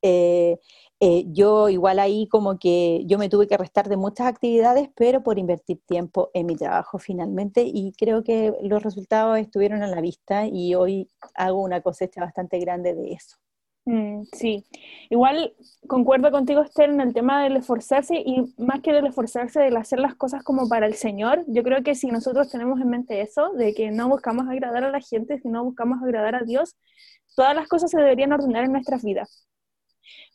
eh, 0.01 0.59
eh, 0.99 1.25
yo 1.27 1.69
igual 1.69 1.99
ahí 1.99 2.27
como 2.27 2.57
que 2.59 3.03
yo 3.05 3.17
me 3.17 3.29
tuve 3.29 3.47
que 3.47 3.57
restar 3.57 3.89
de 3.89 3.97
muchas 3.97 4.27
actividades, 4.27 4.89
pero 4.95 5.23
por 5.23 5.39
invertir 5.39 5.81
tiempo 5.85 6.29
en 6.33 6.45
mi 6.45 6.55
trabajo 6.55 6.97
finalmente 6.99 7.63
y 7.65 7.93
creo 7.93 8.23
que 8.23 8.53
los 8.61 8.83
resultados 8.83 9.37
estuvieron 9.37 9.83
a 9.83 9.87
la 9.87 10.01
vista 10.01 10.45
y 10.47 10.75
hoy 10.75 11.09
hago 11.35 11.61
una 11.61 11.81
cosecha 11.81 12.21
bastante 12.21 12.59
grande 12.59 12.93
de 12.93 13.13
eso. 13.13 13.37
Mm, 13.85 14.23
sí, 14.31 14.65
igual 15.09 15.53
concuerdo 15.87 16.31
contigo 16.31 16.61
Esther 16.61 16.89
en 16.89 17.01
el 17.01 17.13
tema 17.13 17.43
del 17.43 17.57
esforzarse 17.57 18.15
y 18.15 18.53
más 18.57 18.79
que 18.79 18.93
del 18.93 19.07
esforzarse, 19.07 19.59
del 19.59 19.75
hacer 19.75 19.99
las 19.99 20.15
cosas 20.15 20.41
como 20.41 20.69
para 20.69 20.85
el 20.85 20.93
Señor, 20.93 21.43
yo 21.47 21.63
creo 21.63 21.83
que 21.83 21.93
si 21.95 22.07
nosotros 22.07 22.49
tenemos 22.49 22.79
en 22.79 22.89
mente 22.89 23.19
eso, 23.19 23.51
de 23.53 23.73
que 23.73 23.91
no 23.91 24.07
buscamos 24.07 24.47
agradar 24.47 24.85
a 24.85 24.91
la 24.91 25.01
gente, 25.01 25.37
sino 25.39 25.65
buscamos 25.65 26.01
agradar 26.01 26.35
a 26.35 26.43
Dios, 26.45 26.77
todas 27.35 27.55
las 27.55 27.67
cosas 27.67 27.91
se 27.91 27.97
deberían 27.97 28.33
ordenar 28.33 28.65
en 28.65 28.71
nuestras 28.71 29.03
vidas. 29.03 29.47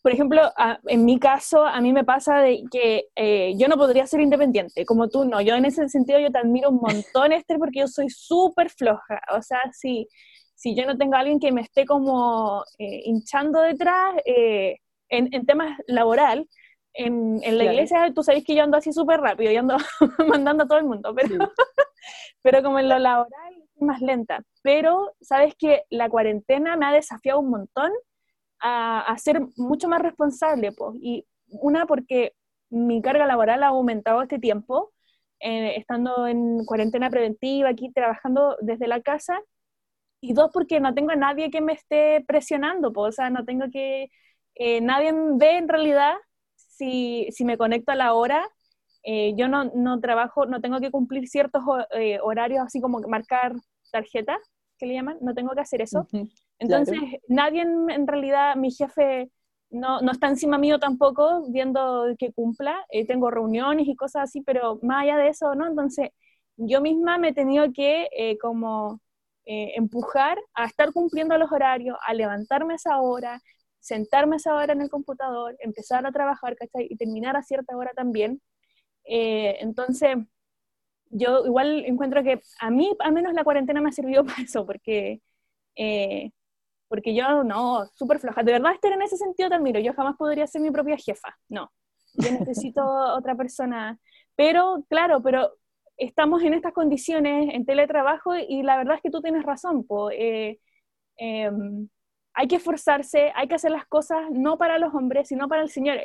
Por 0.03 0.13
ejemplo, 0.13 0.41
en 0.87 1.05
mi 1.05 1.19
caso, 1.19 1.65
a 1.65 1.81
mí 1.81 1.93
me 1.93 2.05
pasa 2.05 2.39
de 2.39 2.63
que 2.71 3.09
eh, 3.17 3.55
yo 3.57 3.69
no 3.69 3.77
podría 3.77 4.07
ser 4.07 4.21
independiente, 4.21 4.87
como 4.87 5.09
tú 5.09 5.25
no. 5.25 5.41
Yo 5.41 5.55
en 5.55 5.65
ese 5.65 5.89
sentido 5.89 6.19
yo 6.21 6.31
te 6.31 6.39
admiro 6.39 6.71
un 6.71 6.77
montón, 6.77 7.33
Esther, 7.33 7.59
porque 7.59 7.81
yo 7.81 7.89
soy 7.89 8.09
súper 8.09 8.71
floja. 8.71 9.21
O 9.37 9.43
sea, 9.43 9.61
si, 9.73 10.09
si 10.55 10.75
yo 10.77 10.87
no 10.87 10.97
tengo 10.97 11.17
a 11.17 11.21
alguien 11.21 11.41
que 11.41 11.53
me 11.53 11.63
esté 11.63 11.85
como 11.85 12.65
eh, 12.79 13.03
hinchando 13.05 13.61
detrás 13.61 14.15
eh, 14.25 14.77
en, 15.09 15.29
en, 15.35 15.45
temas 15.47 15.77
laboral, 15.87 16.49
en, 16.95 17.41
en 17.43 17.59
la 17.59 17.65
iglesia 17.65 18.13
tú 18.15 18.23
sabes 18.23 18.45
que 18.45 18.55
yo 18.55 18.63
ando 18.63 18.77
así 18.77 18.93
súper 18.93 19.21
rápido, 19.21 19.53
yo 19.53 19.61
ando 19.61 19.77
mandando 20.29 20.65
a 20.65 20.67
todo 20.69 20.79
el 20.79 20.85
mundo, 20.85 21.15
pero, 21.15 21.29
pero 22.43 22.63
como 22.63 22.79
en 22.79 22.89
lo 22.89 22.99
laboral 22.99 23.55
más 23.81 24.01
lenta, 24.01 24.43
pero 24.69 25.15
sabes 25.23 25.55
que 25.57 25.85
la 25.89 26.11
cuarentena 26.11 26.77
me 26.77 26.85
ha 26.85 26.93
desafiado 26.93 27.41
un 27.41 27.49
montón 27.49 27.91
a, 28.61 29.17
ser 29.17 29.41
mucho 29.57 29.89
más 29.89 30.03
responsable, 30.03 30.73
pues, 30.73 30.95
y 31.01 31.27
una 31.49 31.87
porque 31.87 32.35
mi 32.69 33.01
carga 33.01 33.27
laboral 33.27 33.63
ha 33.63 33.69
aumentado 33.69 34.21
este 34.21 34.39
tiempo, 34.39 34.93
eh, 35.41 35.77
estando 35.79 36.27
en 36.27 36.67
cuarentena 36.67 37.09
preventiva, 37.09 37.71
aquí 37.71 37.91
trabajando 37.93 38.59
desde 38.61 38.89
la 38.89 39.01
casa, 39.01 39.41
y 40.21 40.35
dos 40.35 40.51
porque 40.53 40.81
no 40.81 40.93
tengo 40.95 41.13
a 41.13 41.17
nadie 41.17 41.51
que 41.51 41.63
me 41.63 41.73
esté 41.73 42.23
presionando, 42.29 42.93
pues, 42.93 43.09
o 43.09 43.13
sea, 43.13 43.31
no 43.31 43.47
tengo 43.47 43.67
que, 43.73 44.11
eh, 44.57 44.83
nadie 44.83 45.15
ve 45.37 45.57
en 45.57 45.69
realidad 45.69 46.15
si, 46.57 47.29
si 47.33 47.45
me 47.47 47.57
conecto 47.57 47.93
a 47.93 47.97
la 47.97 48.13
hora, 48.13 48.47
eh, 49.03 49.35
yo 49.37 49.49
no, 49.49 49.65
no, 49.75 50.01
trabajo, 50.01 50.45
no 50.47 50.61
tengo 50.61 50.81
que 50.81 50.91
cumplir 50.91 51.27
ciertos 51.29 51.63
eh, 51.93 52.19
horarios, 52.23 52.67
así 52.67 52.81
como 52.83 53.01
marcar 53.09 53.55
tarjeta, 53.93 54.39
que 54.79 54.87
le 54.87 54.95
llaman, 54.95 55.19
no 55.21 55.35
tengo 55.35 55.51
que 55.55 55.61
hacer 55.61 55.83
eso. 55.83 56.07
Entonces, 56.59 56.99
nadie 57.29 57.63
en, 57.63 58.07
realidad, 58.07 58.57
mi 58.57 58.71
jefe 58.71 59.31
no, 59.71 60.01
no, 60.01 60.13
está 60.13 60.29
encima 60.29 60.59
mío 60.59 60.79
tampoco, 60.79 61.51
viendo 61.51 62.07
que 62.19 62.33
cumpla. 62.33 62.85
Eh, 62.91 63.07
tengo 63.07 63.31
reuniones 63.31 63.87
y 63.87 63.97
cosas 63.97 64.25
así, 64.25 64.41
pero 64.41 64.79
más 64.83 65.03
allá 65.03 65.17
de 65.19 65.29
eso, 65.29 65.55
¿no? 65.55 65.67
Entonces, 65.67 66.11
yo 66.57 66.81
misma 66.81 67.19
me 67.19 67.29
he 67.29 67.35
tenido 67.35 67.73
que 67.73 68.09
como 68.41 69.01
empujar 69.51 70.39
a 70.53 70.67
estar 70.67 70.93
cumpliendo 70.93 71.39
los 71.39 71.51
horarios, 71.51 71.97
a 72.07 72.13
levantarme 72.13 72.75
a 72.75 72.77
esa 72.77 73.01
hora, 73.01 73.41
sentarme 73.81 74.37
a 74.37 74.39
esa 74.39 74.55
hora 74.55 74.73
en 74.73 74.83
el 74.83 74.91
computador, 74.91 75.57
empezar 75.61 76.07
a 76.07 76.13
trabajar, 76.13 76.57
¿cachai? 76.57 76.87
Y 76.91 76.97
terminar 76.97 77.37
a 77.37 77.43
cierta 77.43 77.77
hora 77.77 77.93
también. 77.95 78.41
Eh, 79.05 79.57
entonces, 79.61 80.17
yo 81.11 81.45
igual 81.47 81.85
encuentro 81.87 82.23
que 82.23 82.41
a 82.61 82.71
mí 82.71 82.91
al 83.01 83.13
menos 83.13 83.33
la 83.35 83.45
cuarentena 83.45 83.81
me 83.81 83.89
ha 83.89 83.93
servido 83.93 84.25
para 84.27 84.43
eso, 84.43 84.67
porque, 84.67 85.21
eh, 85.77 86.31
porque 86.89 87.15
yo 87.15 87.45
no, 87.45 87.87
súper 87.95 88.19
floja. 88.21 88.43
De 88.43 88.53
verdad, 88.53 88.73
estar 88.73 88.93
en 88.93 89.03
ese 89.03 89.17
sentido 89.17 89.55
admiro. 89.55 89.81
Yo 89.81 89.93
jamás 89.95 90.17
podría 90.17 90.47
ser 90.47 90.63
mi 90.63 90.71
propia 90.71 90.97
jefa, 90.97 91.37
no. 91.49 91.71
Yo 92.15 92.31
necesito 92.33 92.83
otra 93.17 93.35
persona. 93.35 93.99
Pero, 94.37 94.85
claro, 94.89 95.23
pero 95.23 95.53
estamos 95.97 96.43
en 96.43 96.55
estas 96.55 96.73
condiciones 96.73 97.53
en 97.55 97.67
teletrabajo 97.67 98.37
y 98.37 98.63
la 98.63 98.77
verdad 98.77 98.97
es 98.97 99.03
que 99.03 99.11
tú 99.11 99.21
tienes 99.21 99.45
razón. 99.45 99.87
Eh, 100.13 100.59
em, 101.17 101.89
hay 102.35 102.47
que 102.49 102.57
esforzarse, 102.57 103.33
hay 103.35 103.49
que 103.49 103.57
hacer 103.57 103.73
las 103.73 103.87
cosas 103.87 104.31
no 104.31 104.59
para 104.59 104.79
los 104.79 104.95
hombres, 104.95 105.29
sino 105.29 105.49
para 105.49 105.63
el 105.63 105.71
Señor 105.71 105.99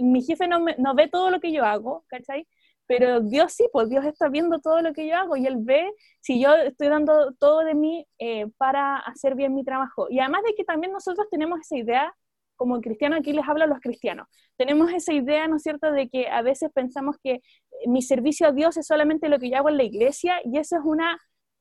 mi 0.00 0.22
jefe 0.22 0.46
no, 0.48 0.64
no 0.78 0.94
ve 0.94 1.08
todo 1.08 1.30
lo 1.30 1.40
que 1.40 1.52
yo 1.52 1.64
hago, 1.64 2.04
¿cachai? 2.08 2.46
Pero 2.88 3.20
Dios 3.20 3.52
sí, 3.52 3.68
pues 3.72 3.88
Dios 3.90 4.04
está 4.06 4.28
viendo 4.28 4.60
todo 4.60 4.82
lo 4.82 4.92
que 4.94 5.06
yo 5.06 5.16
hago 5.16 5.36
y 5.36 5.46
Él 5.46 5.58
ve 5.60 5.92
si 6.20 6.40
yo 6.40 6.54
estoy 6.56 6.88
dando 6.88 7.32
todo 7.34 7.60
de 7.60 7.74
mí 7.74 8.06
eh, 8.18 8.46
para 8.56 8.96
hacer 8.98 9.36
bien 9.36 9.54
mi 9.54 9.64
trabajo. 9.64 10.08
Y 10.10 10.20
además 10.20 10.42
de 10.46 10.54
que 10.54 10.64
también 10.64 10.92
nosotros 10.92 11.28
tenemos 11.30 11.60
esa 11.60 11.76
idea, 11.76 12.14
como 12.56 12.80
cristiano 12.80 13.16
aquí 13.16 13.32
les 13.32 13.46
hablo 13.46 13.64
a 13.64 13.66
los 13.68 13.80
cristianos, 13.80 14.26
tenemos 14.56 14.90
esa 14.92 15.12
idea, 15.12 15.46
¿no 15.48 15.56
es 15.56 15.62
cierto?, 15.62 15.92
de 15.92 16.08
que 16.08 16.28
a 16.28 16.42
veces 16.42 16.70
pensamos 16.74 17.16
que 17.22 17.40
mi 17.86 18.02
servicio 18.02 18.48
a 18.48 18.52
Dios 18.52 18.76
es 18.76 18.86
solamente 18.86 19.28
lo 19.28 19.38
que 19.38 19.50
yo 19.50 19.58
hago 19.58 19.68
en 19.68 19.76
la 19.76 19.84
iglesia 19.84 20.40
y 20.44 20.58
eso 20.58 20.76
es 20.76 20.82
una... 20.84 21.18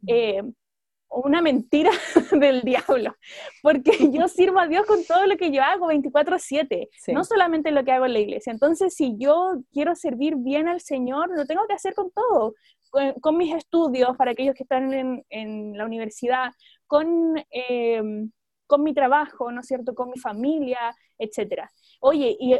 Eh, 0.07 0.41
una 1.09 1.41
mentira 1.41 1.91
del 2.31 2.61
diablo, 2.61 3.15
porque 3.61 3.91
yo 4.11 4.27
sirvo 4.27 4.59
a 4.59 4.67
Dios 4.67 4.85
con 4.85 5.03
todo 5.05 5.25
lo 5.25 5.37
que 5.37 5.51
yo 5.51 5.63
hago 5.63 5.87
24/7, 5.87 6.89
no 7.13 7.23
solamente 7.23 7.71
lo 7.71 7.83
que 7.83 7.91
hago 7.91 8.05
en 8.05 8.13
la 8.13 8.19
iglesia. 8.19 8.51
Entonces, 8.51 8.93
si 8.95 9.15
yo 9.17 9.61
quiero 9.71 9.95
servir 9.95 10.35
bien 10.37 10.67
al 10.67 10.81
Señor, 10.81 11.29
lo 11.35 11.45
tengo 11.45 11.65
que 11.67 11.73
hacer 11.73 11.93
con 11.93 12.11
todo, 12.11 12.55
con, 13.21 13.37
mis 13.37 13.53
estudios, 13.53 14.15
para 14.17 14.31
aquellos 14.31 14.55
que 14.55 14.63
están 14.63 15.23
en, 15.29 15.77
la 15.77 15.85
universidad, 15.85 16.51
con, 16.85 17.37
eh, 17.51 18.01
con 18.65 18.83
mi 18.83 18.93
trabajo, 18.93 19.51
¿no 19.51 19.61
es 19.61 19.67
cierto?, 19.67 19.93
con 19.93 20.09
mi 20.09 20.19
familia, 20.19 20.95
etcétera. 21.17 21.71
Oye, 21.99 22.35
y 22.39 22.55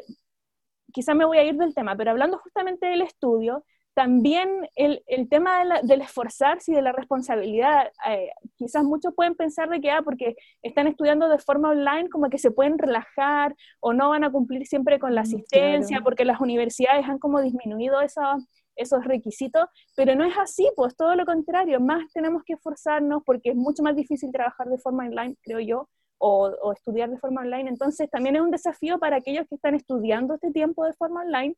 quizá 0.92 1.14
me 1.14 1.26
voy 1.26 1.38
a 1.38 1.44
ir 1.44 1.56
del 1.56 1.74
tema, 1.74 1.96
pero 1.96 2.12
hablando 2.12 2.38
justamente 2.38 2.88
del 2.88 3.02
estudio, 3.02 3.66
también 3.98 4.48
el, 4.76 5.02
el 5.08 5.28
tema 5.28 5.82
del 5.82 6.02
esforzarse 6.02 6.72
y 6.72 6.76
de 6.76 6.84
la 6.84 6.92
responsabilidad, 6.92 7.92
eh, 8.08 8.30
quizás 8.56 8.84
muchos 8.84 9.16
pueden 9.16 9.34
pensar 9.34 9.70
de 9.70 9.82
que, 9.82 9.90
ah, 9.90 10.04
porque 10.04 10.36
están 10.62 10.86
estudiando 10.86 11.28
de 11.28 11.40
forma 11.40 11.72
online, 11.72 12.08
como 12.10 12.30
que 12.30 12.38
se 12.38 12.52
pueden 12.52 12.78
relajar 12.78 13.56
o 13.80 13.94
no 13.94 14.10
van 14.10 14.24
a 14.24 14.32
cumplir 14.32 14.68
siempre 14.68 15.00
con 15.00 15.16
la 15.16 15.22
mm, 15.22 15.24
asistencia, 15.24 16.02
porque 16.04 16.26
las 16.26 16.40
universidades 16.40 17.10
han 17.10 17.18
como 17.18 17.42
disminuido 17.42 18.00
esos, 18.02 18.48
esos 18.76 19.04
requisitos, 19.04 19.66
pero 19.96 20.14
no 20.14 20.26
es 20.26 20.38
así, 20.38 20.70
pues 20.76 20.96
todo 20.96 21.16
lo 21.16 21.26
contrario, 21.26 21.80
más 21.80 22.04
tenemos 22.14 22.44
que 22.44 22.54
esforzarnos 22.54 23.24
porque 23.26 23.50
es 23.50 23.56
mucho 23.56 23.82
más 23.82 23.96
difícil 23.96 24.32
trabajar 24.32 24.68
de 24.68 24.78
forma 24.78 25.08
online, 25.08 25.36
creo 25.42 25.60
yo, 25.60 25.90
o, 26.20 26.52
o 26.62 26.74
estudiar 26.74 27.10
de 27.10 27.18
forma 27.18 27.42
online, 27.42 27.68
entonces 27.68 28.08
también 28.12 28.36
es 28.36 28.44
un 28.44 28.52
desafío 28.52 29.00
para 29.00 29.16
aquellos 29.16 29.48
que 29.48 29.56
están 29.56 29.74
estudiando 29.74 30.36
este 30.36 30.52
tiempo 30.52 30.86
de 30.86 30.94
forma 30.94 31.22
online 31.22 31.56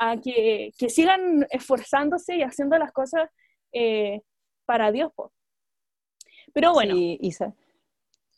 a 0.00 0.16
que, 0.16 0.72
que, 0.78 0.88
sigan 0.88 1.46
esforzándose 1.50 2.36
y 2.36 2.42
haciendo 2.42 2.78
las 2.78 2.90
cosas 2.90 3.28
eh, 3.70 4.22
para 4.64 4.90
Dios. 4.90 5.12
Pero 6.54 6.72
bueno. 6.72 6.94
Sí, 6.94 7.18
Isa. 7.20 7.54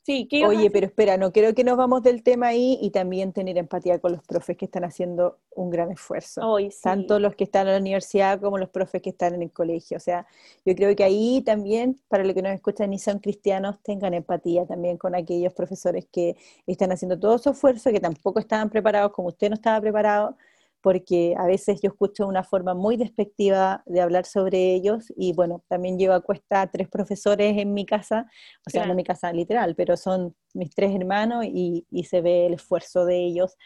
Sí, 0.05 0.29
Oye, 0.45 0.69
pero 0.73 0.87
espera, 0.87 1.17
no 1.17 1.33
creo 1.33 1.55
que 1.55 1.63
nos 1.63 1.77
vamos 1.77 2.03
del 2.03 2.25
tema 2.25 2.49
ahí 2.49 2.77
y 2.83 2.91
también 2.91 3.33
tener 3.33 3.57
empatía 3.57 4.01
con 4.01 4.11
los 4.11 4.25
profes 4.25 4.57
que 4.57 4.65
están 4.65 4.83
haciendo 4.83 5.39
un 5.55 5.71
gran 5.71 5.93
esfuerzo. 5.93 6.59
Tanto 6.83 7.21
los 7.21 7.37
que 7.37 7.45
están 7.45 7.69
en 7.69 7.75
la 7.75 7.79
universidad 7.79 8.41
como 8.41 8.59
los 8.59 8.69
profes 8.69 9.01
que 9.01 9.11
están 9.11 9.35
en 9.35 9.43
el 9.43 9.53
colegio. 9.53 9.99
O 9.99 10.01
sea, 10.01 10.27
yo 10.65 10.75
creo 10.75 10.97
que 10.97 11.05
ahí 11.05 11.41
también, 11.43 12.01
para 12.09 12.25
los 12.25 12.35
que 12.35 12.43
nos 12.43 12.53
escuchan 12.53 12.93
y 12.93 12.99
son 12.99 13.21
cristianos, 13.21 13.81
tengan 13.85 14.13
empatía 14.13 14.67
también 14.67 14.99
con 14.99 15.15
aquellos 15.15 15.53
profesores 15.53 16.09
que 16.11 16.35
están 16.67 16.91
haciendo 16.91 17.17
todo 17.17 17.39
su 17.39 17.51
esfuerzo, 17.51 17.93
que 17.93 18.01
tampoco 18.01 18.41
estaban 18.41 18.71
preparados 18.71 19.13
como 19.13 19.29
usted 19.29 19.51
no 19.51 19.55
estaba 19.55 19.81
preparado 19.81 20.37
porque 20.83 21.35
a 21.39 21.47
veces 21.47 21.81
yo 21.81 21.91
escucho 21.91 22.27
una 22.27 22.43
forma 22.43 22.75
muy 22.75 22.97
despectiva 22.97 23.83
de 23.87 24.01
hablar 24.01 24.27
sobre 24.27 24.75
ellos 24.75 25.13
y 25.17 25.33
bueno, 25.33 25.63
también 25.69 25.97
llevo 25.97 26.15
a 26.15 26.21
cuesta 26.21 26.69
tres 26.71 26.89
profesores 26.89 27.57
en 27.57 27.73
mi 27.73 27.87
casa, 27.87 28.29
o 28.67 28.71
sea, 28.71 28.85
no 28.85 28.91
en 28.91 28.97
mi 28.97 29.05
casa 29.05 29.33
literal, 29.33 29.75
pero 29.77 29.97
son 29.97 30.35
mis 30.53 30.75
tres 30.75 30.95
hermanos 30.95 31.45
y, 31.47 31.87
se 32.03 32.21
ve 32.21 32.47
el 32.47 32.55
esfuerzo 32.55 33.07
de 33.07 33.25
ellos 33.25 33.57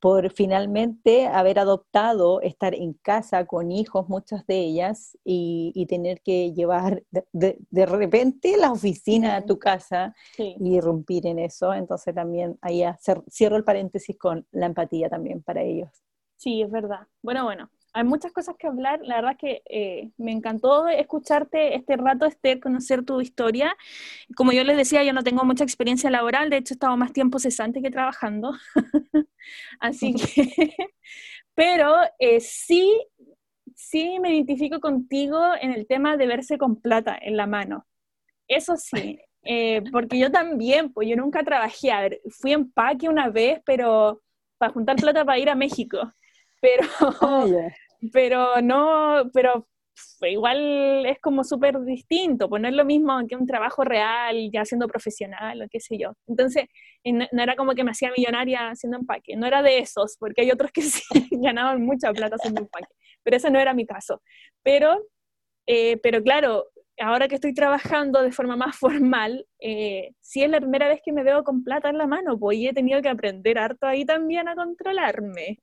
por 0.00 0.32
finalmente 0.32 1.28
haber 1.28 1.60
adoptado, 1.60 2.40
estar 2.40 2.74
en 2.74 2.94
casa 2.94 3.46
con 3.46 3.70
hijos, 3.70 4.08
muchas 4.08 4.44
de 4.46 4.58
ellas, 4.58 5.16
y, 5.24 5.86
tener 5.88 6.22
que 6.22 6.52
llevar 6.52 7.04
de, 7.10 7.86
repente 7.86 8.56
la 8.56 8.72
oficina 8.72 9.36
a 9.36 9.44
tu 9.44 9.58
casa 9.60 10.16
y 10.38 10.76
irrumpir 10.76 11.26
en 11.26 11.38
eso. 11.38 11.72
Entonces 11.72 12.14
también 12.14 12.58
ahí 12.62 12.82
cierro 13.30 13.56
el 13.56 13.62
paréntesis 13.62 14.16
con 14.18 14.44
la 14.50 14.66
empatía 14.66 15.08
también 15.08 15.42
para 15.42 15.62
ellos. 15.62 16.02
Sí, 16.42 16.60
es 16.60 16.70
verdad. 16.72 17.06
Bueno, 17.22 17.44
bueno, 17.44 17.70
hay 17.92 18.02
muchas 18.02 18.32
cosas 18.32 18.56
que 18.58 18.66
hablar. 18.66 18.98
La 19.04 19.14
verdad 19.16 19.36
que 19.38 19.62
eh, 19.70 20.10
me 20.16 20.32
encantó 20.32 20.88
escucharte 20.88 21.76
este 21.76 21.96
rato, 21.96 22.26
Esther, 22.26 22.58
conocer 22.58 23.04
tu 23.04 23.20
historia. 23.20 23.76
Como 24.36 24.50
yo 24.52 24.64
les 24.64 24.76
decía, 24.76 25.04
yo 25.04 25.12
no 25.12 25.22
tengo 25.22 25.44
mucha 25.44 25.62
experiencia 25.62 26.10
laboral, 26.10 26.50
de 26.50 26.56
hecho 26.56 26.74
he 26.74 26.76
estado 26.76 26.96
más 26.96 27.12
tiempo 27.12 27.38
cesante 27.38 27.80
que 27.80 27.92
trabajando. 27.92 28.54
Así 29.80 30.14
que, 30.14 30.74
pero 31.54 31.94
eh, 32.18 32.40
sí, 32.40 32.92
sí 33.76 34.18
me 34.20 34.34
identifico 34.34 34.80
contigo 34.80 35.40
en 35.60 35.72
el 35.72 35.86
tema 35.86 36.16
de 36.16 36.26
verse 36.26 36.58
con 36.58 36.80
plata 36.80 37.16
en 37.20 37.36
la 37.36 37.46
mano. 37.46 37.86
Eso 38.48 38.76
sí, 38.76 39.20
eh, 39.44 39.82
porque 39.92 40.18
yo 40.18 40.30
también, 40.32 40.92
pues 40.92 41.08
yo 41.08 41.16
nunca 41.16 41.44
trabajé, 41.44 41.92
a 41.92 42.02
ver, 42.02 42.20
fui 42.30 42.52
en 42.52 42.62
empaque 42.62 43.08
una 43.08 43.30
vez, 43.30 43.60
pero 43.66 44.22
para 44.58 44.72
juntar 44.72 44.96
plata 44.96 45.24
para 45.24 45.38
ir 45.38 45.50
a 45.50 45.54
México 45.56 45.98
pero, 46.62 46.88
ah, 47.20 47.46
pero 48.12 48.62
no, 48.62 49.30
pero 49.34 49.68
igual 50.22 51.04
es 51.06 51.18
como 51.20 51.44
súper 51.44 51.80
distinto, 51.82 52.48
pues 52.48 52.62
no 52.62 52.68
es 52.68 52.74
lo 52.74 52.84
mismo 52.84 53.18
que 53.28 53.36
un 53.36 53.46
trabajo 53.46 53.84
real, 53.84 54.50
ya 54.52 54.64
siendo 54.64 54.86
profesional 54.86 55.62
o 55.62 55.66
qué 55.70 55.80
sé 55.80 55.98
yo. 55.98 56.12
Entonces, 56.26 56.66
no, 57.04 57.26
era 57.42 57.56
como 57.56 57.74
que 57.74 57.84
me 57.84 57.90
hacía 57.90 58.12
millonaria 58.16 58.70
haciendo 58.70 58.98
empaque, 58.98 59.36
no 59.36 59.46
era 59.46 59.62
de 59.62 59.78
esos, 59.78 60.16
porque 60.18 60.42
hay 60.42 60.50
otros 60.52 60.70
que 60.72 60.82
sí 60.82 61.02
ganaban 61.32 61.82
mucha 61.84 62.12
plata 62.12 62.36
haciendo 62.36 62.62
empaque, 62.62 62.94
pero 63.22 63.36
ese 63.36 63.50
no 63.50 63.58
era 63.58 63.74
mi 63.74 63.84
caso. 63.84 64.22
Pero, 64.62 65.04
eh, 65.66 65.98
pero 66.02 66.22
claro, 66.22 66.66
ahora 67.00 67.28
que 67.28 67.36
estoy 67.36 67.54
trabajando 67.54 68.22
de 68.22 68.32
forma 68.32 68.56
más 68.56 68.76
formal, 68.78 69.46
eh, 69.60 70.12
sí 70.20 70.42
es 70.44 70.50
la 70.50 70.60
primera 70.60 70.88
vez 70.88 71.00
que 71.04 71.12
me 71.12 71.24
veo 71.24 71.44
con 71.44 71.64
plata 71.64 71.90
en 71.90 71.98
la 71.98 72.06
mano, 72.06 72.38
pues 72.38 72.58
y 72.58 72.68
he 72.68 72.72
tenido 72.72 73.02
que 73.02 73.08
aprender 73.08 73.58
harto 73.58 73.86
ahí 73.86 74.04
también 74.04 74.48
a 74.48 74.54
controlarme 74.54 75.58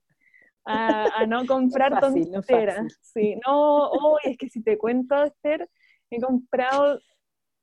a, 0.66 1.26
no 1.26 1.46
comprar 1.46 1.92
no 1.92 2.00
tonteras. 2.00 2.98
sí, 3.00 3.36
no, 3.46 3.88
oh, 3.90 4.18
es 4.22 4.36
que 4.36 4.48
si 4.48 4.62
te 4.62 4.78
cuento, 4.78 5.22
Esther, 5.24 5.68
he 6.10 6.20
comprado, 6.20 7.00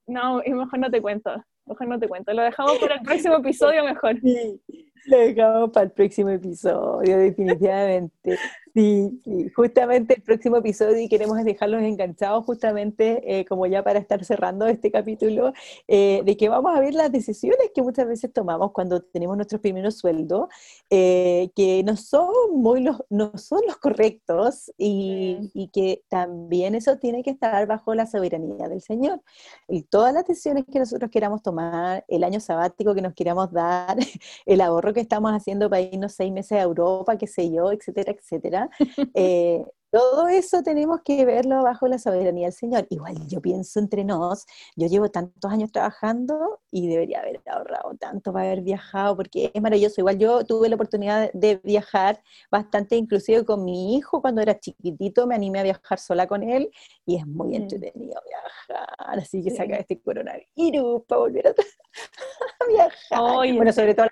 no, 0.07 0.41
mejor 0.45 0.79
no 0.79 0.89
te 0.89 1.01
cuento, 1.01 1.31
mejor 1.65 1.87
no 1.87 1.99
te 1.99 2.07
cuento, 2.07 2.33
lo 2.33 2.43
dejamos 2.43 2.77
para 2.79 2.95
el 2.95 3.01
próximo 3.01 3.35
episodio 3.35 3.83
mejor. 3.83 4.19
Sí, 4.21 4.61
lo 5.05 5.17
dejamos 5.17 5.71
para 5.71 5.85
el 5.85 5.91
próximo 5.91 6.29
episodio, 6.29 7.17
definitivamente. 7.17 8.37
Sí, 8.77 9.51
justamente 9.55 10.13
el 10.17 10.21
próximo 10.21 10.57
episodio 10.57 10.99
y 10.99 11.09
queremos 11.09 11.43
dejarlos 11.43 11.81
enganchados 11.81 12.45
justamente 12.45 13.39
eh, 13.39 13.43
como 13.45 13.65
ya 13.65 13.83
para 13.83 13.97
estar 13.97 14.23
cerrando 14.23 14.67
este 14.67 14.91
capítulo, 14.91 15.51
eh, 15.87 16.21
de 16.23 16.37
que 16.37 16.47
vamos 16.47 16.77
a 16.77 16.79
ver 16.79 16.93
las 16.93 17.11
decisiones 17.11 17.71
que 17.73 17.81
muchas 17.81 18.07
veces 18.07 18.31
tomamos 18.31 18.73
cuando 18.73 19.01
tenemos 19.01 19.35
nuestros 19.35 19.61
primeros 19.61 19.97
sueldos, 19.97 20.49
eh, 20.91 21.49
que 21.55 21.81
no 21.83 21.97
son, 21.97 22.29
muy 22.53 22.81
los, 22.81 23.03
no 23.09 23.31
son 23.35 23.61
los 23.65 23.77
correctos 23.77 24.71
y, 24.77 25.49
y, 25.55 25.69
que 25.69 26.03
también 26.07 26.75
eso 26.75 26.97
tiene 26.97 27.23
que 27.23 27.31
estar 27.31 27.65
bajo 27.65 27.95
la 27.95 28.05
soberanía 28.05 28.69
del 28.69 28.81
Señor. 28.81 29.21
Y 29.67 29.83
todas 29.83 30.13
las 30.13 30.27
decisiones 30.27 30.65
que 30.71 30.77
nosotros 30.77 31.09
queramos 31.09 31.41
tomar, 31.41 32.05
el 32.07 32.23
año 32.23 32.39
sabático 32.39 32.93
que 32.93 33.01
nos 33.01 33.15
queramos 33.15 33.51
dar, 33.51 33.97
el 34.45 34.61
ahorro 34.61 34.86
que 34.93 35.01
estamos 35.01 35.31
haciendo 35.31 35.69
para 35.69 35.81
irnos 35.81 36.13
seis 36.13 36.31
meses 36.31 36.53
a 36.53 36.61
Europa, 36.61 37.17
qué 37.17 37.27
sé 37.27 37.51
yo, 37.51 37.71
etcétera, 37.71 38.11
etcétera 38.11 38.69
eh, 39.13 39.63
todo 39.89 40.27
eso 40.27 40.63
tenemos 40.63 40.99
que 41.03 41.23
verlo 41.25 41.63
bajo 41.63 41.87
la 41.87 41.97
soberanía 41.97 42.47
del 42.47 42.53
Señor. 42.53 42.85
Igual 42.89 43.15
yo 43.27 43.41
pienso 43.41 43.79
entre 43.79 44.03
nos, 44.03 44.45
yo 44.75 44.87
llevo 44.87 45.09
tantos 45.09 45.49
años 45.49 45.71
trabajando 45.71 46.59
y 46.71 46.87
debería 46.87 47.21
haber 47.21 47.41
ahorrado 47.45 47.95
tanto 47.97 48.33
para 48.33 48.47
haber 48.47 48.61
viajado, 48.61 49.15
porque 49.15 49.49
es 49.53 49.61
maravilloso. 49.61 50.01
Igual 50.01 50.17
yo 50.17 50.43
tuve 50.43 50.67
la 50.67 50.75
oportunidad 50.75 51.31
de 51.33 51.61
viajar 51.63 52.21
bastante, 52.51 52.97
inclusive 52.97 53.45
con 53.45 53.63
mi 53.63 53.95
hijo 53.95 54.21
cuando 54.21 54.41
era 54.41 54.59
chiquitito, 54.59 55.25
me 55.25 55.35
animé 55.35 55.59
a 55.59 55.63
viajar 55.63 55.99
sola 55.99 56.27
con 56.27 56.43
él 56.43 56.69
y 57.05 57.15
es 57.17 57.25
muy 57.25 57.49
mm. 57.49 57.61
entretenido 57.61 58.21
viajar, 58.27 59.19
así 59.19 59.41
que 59.41 59.51
saca 59.51 59.77
este 59.77 60.01
coronavirus 60.01 61.03
para 61.07 61.21
volver 61.21 61.47
a, 61.47 61.53
viajar. 62.67 63.53
bueno, 63.55 63.71
sobre 63.71 63.95
todo 63.95 64.07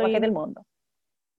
del 0.00 0.32
mundo. 0.32 0.64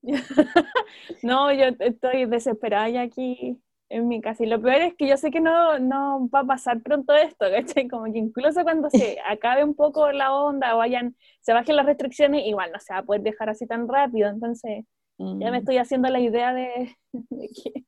no, 1.22 1.52
yo 1.52 1.64
estoy 1.78 2.26
desesperada 2.26 2.88
ya 2.88 3.02
aquí 3.02 3.58
en 3.88 4.08
mi 4.08 4.20
casa. 4.20 4.44
Y 4.44 4.46
lo 4.46 4.60
peor 4.60 4.82
es 4.82 4.94
que 4.94 5.06
yo 5.06 5.16
sé 5.16 5.30
que 5.30 5.40
no, 5.40 5.78
no 5.78 6.28
va 6.28 6.40
a 6.40 6.46
pasar 6.46 6.82
pronto 6.82 7.14
esto, 7.14 7.46
¿cachai? 7.50 7.88
Como 7.88 8.04
que 8.12 8.18
incluso 8.18 8.62
cuando 8.62 8.90
se 8.90 9.18
acabe 9.26 9.64
un 9.64 9.74
poco 9.74 10.10
la 10.12 10.34
onda 10.34 10.74
o 10.74 10.78
vayan, 10.78 11.16
se 11.40 11.52
bajen 11.52 11.76
las 11.76 11.86
restricciones, 11.86 12.46
igual 12.46 12.72
no 12.72 12.80
se 12.80 12.92
va 12.92 13.00
a 13.00 13.04
poder 13.04 13.22
dejar 13.22 13.50
así 13.50 13.66
tan 13.66 13.88
rápido. 13.88 14.28
Entonces, 14.28 14.84
ya 15.18 15.50
me 15.50 15.52
mm. 15.52 15.54
estoy 15.54 15.78
haciendo 15.78 16.08
la 16.08 16.18
idea 16.18 16.52
de, 16.52 16.96
que 17.12 17.84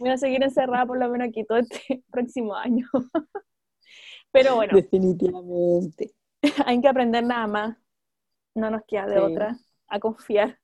voy 0.00 0.08
a 0.08 0.16
seguir 0.16 0.42
encerrada 0.42 0.86
por 0.86 0.98
lo 0.98 1.08
menos 1.10 1.28
aquí 1.28 1.44
todo 1.44 1.58
este 1.58 2.02
próximo 2.10 2.54
año. 2.54 2.86
Pero 4.32 4.56
bueno. 4.56 4.74
Definitivamente. 4.74 6.14
Hay 6.64 6.80
que 6.80 6.88
aprender 6.88 7.24
nada 7.24 7.46
más. 7.46 7.76
No 8.54 8.70
nos 8.70 8.82
queda 8.86 9.06
de 9.06 9.18
otra, 9.18 9.58
a 9.88 10.00
confiar 10.00 10.58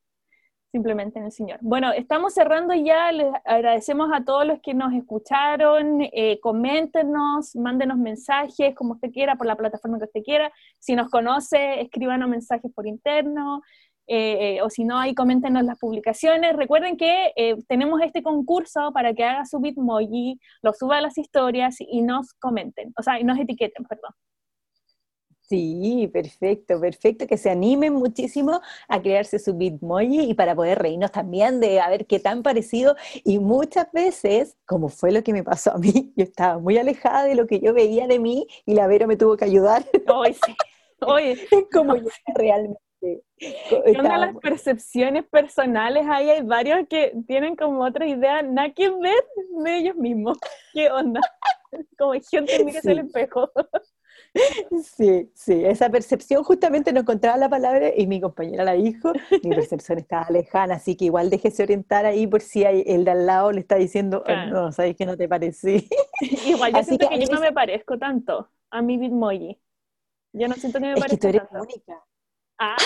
simplemente 0.73 1.19
en 1.19 1.27
el 1.27 1.33
Señor. 1.33 1.59
Bueno, 1.61 1.93
estamos 1.93 2.33
cerrando 2.33 2.75
ya, 2.75 3.13
les 3.13 3.31
agradecemos 3.45 4.11
a 4.13 4.25
todos 4.25 4.47
los 4.47 4.59
que 4.61 4.73
nos 4.73 4.95
escucharon, 4.95 6.01
eh, 6.01 6.41
coméntenos, 6.41 7.55
mándenos 7.55 7.99
mensajes 7.99 8.75
como 8.75 8.95
usted 8.95 9.11
quiera, 9.11 9.37
por 9.37 9.47
la 9.47 9.57
plataforma 9.57 9.99
que 9.99 10.05
usted 10.05 10.23
quiera, 10.23 10.51
si 10.79 10.97
nos 10.97 11.11
conoce, 11.11 11.83
escríbanos 11.83 12.29
mensajes 12.31 12.73
por 12.75 12.87
interno, 12.87 13.61
eh, 14.07 14.61
o 14.63 14.71
si 14.71 14.85
no, 14.85 14.99
ahí 14.99 15.15
coméntenos 15.15 15.63
las 15.65 15.79
publicaciones. 15.79 16.57
Recuerden 16.57 16.97
que 16.97 17.33
eh, 17.37 17.57
tenemos 17.69 18.01
este 18.01 18.23
concurso 18.23 18.93
para 18.93 19.13
que 19.13 19.25
haga 19.25 19.45
su 19.45 19.61
Bitmoji, 19.61 20.41
lo 20.63 20.73
suba 20.73 20.99
a 20.99 21.01
las 21.03 21.19
historias 21.19 21.77
y 21.81 22.01
nos 22.03 22.33
comenten, 22.35 22.93
o 22.99 23.03
sea, 23.03 23.21
y 23.21 23.25
nos 23.25 23.39
etiqueten, 23.39 23.85
perdón. 23.85 24.13
Sí, 25.53 26.09
perfecto, 26.11 26.81
perfecto, 26.81 27.27
que 27.27 27.37
se 27.37 27.51
animen 27.51 27.93
muchísimo 27.93 28.63
a 28.89 29.03
crearse 29.03 29.39
su 29.39 29.53
Bitmoji 29.53 30.31
y 30.31 30.33
para 30.33 30.55
poder 30.55 30.79
reírnos 30.79 31.13
también 31.13 31.61
de 31.61 31.79
a 31.79 31.91
ver 31.91 32.07
qué 32.07 32.19
tan 32.19 32.43
parecido. 32.43 32.97
Y 33.23 33.39
muchas 33.39 33.93
veces, 33.93 34.57
como 34.65 34.89
fue 34.89 35.13
lo 35.13 35.23
que 35.23 35.35
me 35.35 35.45
pasó 35.45 35.73
a 35.75 35.77
mí, 35.77 36.11
yo 36.17 36.25
estaba 36.25 36.59
muy 36.59 36.79
alejada 36.79 37.25
de 37.25 37.35
lo 37.35 37.47
que 37.47 37.61
yo 37.61 37.75
veía 37.75 38.07
de 38.07 38.19
mí 38.19 38.47
y 38.65 38.73
la 38.75 38.87
Vero 38.87 39.07
me 39.07 39.19
tuvo 39.19 39.37
que 39.37 39.45
ayudar. 39.45 39.85
Hoy 40.09 40.33
sí, 40.33 40.57
hoy. 41.01 41.39
como 41.71 41.97
yo 41.97 42.09
realmente. 42.35 42.81
Son 43.95 44.05
las 44.05 44.35
percepciones 44.37 45.27
personales, 45.29 46.07
ahí 46.09 46.31
hay 46.31 46.41
varios 46.41 46.89
que 46.89 47.13
tienen 47.27 47.57
como 47.57 47.85
otra 47.85 48.07
idea, 48.07 48.41
nada 48.41 48.73
que 48.73 48.89
ver 48.89 49.23
de 49.63 49.77
ellos 49.77 49.97
mismos. 49.97 50.39
¿Qué 50.73 50.91
onda? 50.91 51.21
Como 51.99 52.13
gente 52.13 52.65
mira 52.65 52.81
sí. 52.81 52.91
el 52.91 53.01
espejo. 53.01 53.51
Sí, 54.83 55.31
sí, 55.35 55.65
esa 55.65 55.91
percepción 55.91 56.43
justamente 56.43 56.93
no 56.93 57.01
encontraba 57.01 57.37
la 57.37 57.51
palabra 57.51 57.91
y 57.95 58.07
mi 58.07 58.21
compañera 58.21 58.65
la 58.65 58.73
dijo, 58.73 59.13
mi 59.43 59.51
percepción 59.55 59.99
estaba 59.99 60.31
lejana, 60.31 60.77
así 60.77 60.97
que 60.97 61.05
igual 61.07 61.29
déjese 61.29 61.63
orientar 61.63 62.07
ahí 62.07 62.27
por 62.27 62.41
si 62.41 62.65
hay, 62.65 62.83
el 62.87 63.05
de 63.05 63.11
al 63.11 63.27
lado 63.27 63.53
le 63.53 63.61
está 63.61 63.77
diciendo, 63.77 64.25
oh, 64.27 64.47
no, 64.47 64.73
sabes 64.73 64.97
que 64.97 65.05
no 65.05 65.17
te 65.17 65.29
parecí. 65.29 65.89
Igual 66.47 66.73
yo 66.73 66.83
siento 66.83 67.09
que, 67.09 67.19
yo 67.19 67.27
no 67.33 67.41
me 67.41 67.53
parezco 67.53 67.99
tanto 67.99 68.49
a 68.71 68.81
mi 68.81 68.97
Bitmoji. 68.97 69.61
Yo 70.33 70.49
no 70.49 70.55
siento 70.55 70.79
que 70.79 70.87
me 70.87 70.97
parezca 70.97 71.31
tanto. 71.31 71.61
única. 71.61 72.03
Ah. 72.59 72.77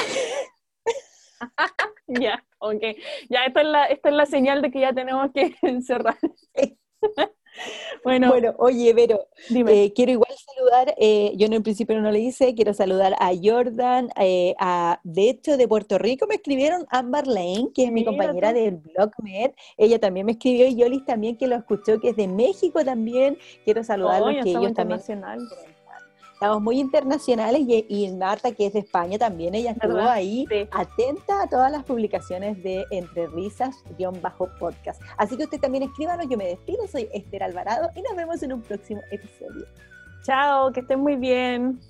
ya, 2.08 2.44
ok. 2.58 2.82
Ya, 3.28 3.44
esta 3.44 3.60
es, 3.60 3.66
la, 3.66 3.84
esta 3.86 4.08
es 4.08 4.14
la 4.14 4.26
señal 4.26 4.62
de 4.62 4.70
que 4.72 4.80
ya 4.80 4.92
tenemos 4.92 5.30
que 5.32 5.54
cerrar. 5.82 6.18
Bueno, 8.04 8.28
bueno, 8.28 8.54
oye, 8.58 8.92
Vero, 8.94 9.26
eh, 9.50 9.92
quiero 9.92 10.12
igual 10.12 10.30
saludar, 10.54 10.94
eh, 10.96 11.32
yo 11.36 11.46
en 11.46 11.54
el 11.54 11.62
principio 11.62 12.00
no 12.00 12.12
le 12.12 12.20
hice, 12.20 12.54
quiero 12.54 12.72
saludar 12.72 13.14
a 13.18 13.32
Jordan, 13.42 14.10
eh, 14.20 14.54
a, 14.60 15.00
de 15.02 15.30
hecho, 15.30 15.56
de 15.56 15.66
Puerto 15.66 15.98
Rico 15.98 16.26
me 16.28 16.36
escribieron 16.36 16.86
Amber 16.90 17.26
Lane, 17.26 17.70
que 17.74 17.84
es 17.84 17.92
mi 17.92 18.04
compañera 18.04 18.52
del 18.52 18.76
BlogMed, 18.76 19.52
ella 19.76 19.98
también 19.98 20.26
me 20.26 20.32
escribió, 20.32 20.68
y 20.68 20.76
Yolis 20.76 21.04
también, 21.04 21.36
que 21.36 21.48
lo 21.48 21.56
escuchó, 21.56 21.98
que 22.00 22.10
es 22.10 22.16
de 22.16 22.28
México 22.28 22.84
también, 22.84 23.38
quiero 23.64 23.82
saludarlos, 23.82 24.44
que 24.44 24.50
ellos 24.50 24.74
también 24.74 25.00
estamos 26.36 26.60
muy 26.60 26.78
internacionales 26.78 27.62
y, 27.66 28.12
Marta, 28.12 28.52
que 28.52 28.66
es 28.66 28.74
de 28.74 28.80
España 28.80 29.18
también, 29.18 29.54
ella 29.54 29.70
estuvo 29.70 29.98
ahí 29.98 30.44
atenta 30.70 31.42
a 31.42 31.48
todas 31.48 31.72
las 31.72 31.82
publicaciones 31.82 32.62
de 32.62 32.84
Entre 32.90 33.26
Risas-podcast. 33.28 35.00
Así 35.16 35.38
que 35.38 35.44
usted 35.44 35.58
también 35.58 35.84
escríbanos, 35.84 36.26
yo 36.28 36.36
me 36.36 36.48
despido, 36.48 36.86
soy 36.88 37.08
Esther 37.14 37.42
Alvarado 37.42 37.88
y 37.94 38.02
nos 38.02 38.14
vemos 38.14 38.42
en 38.42 38.52
un 38.52 38.60
próximo 38.60 39.00
episodio. 39.10 39.66
Chao, 40.24 40.72
que 40.72 40.80
estén 40.80 41.00
muy 41.00 41.16
bien. 41.16 41.80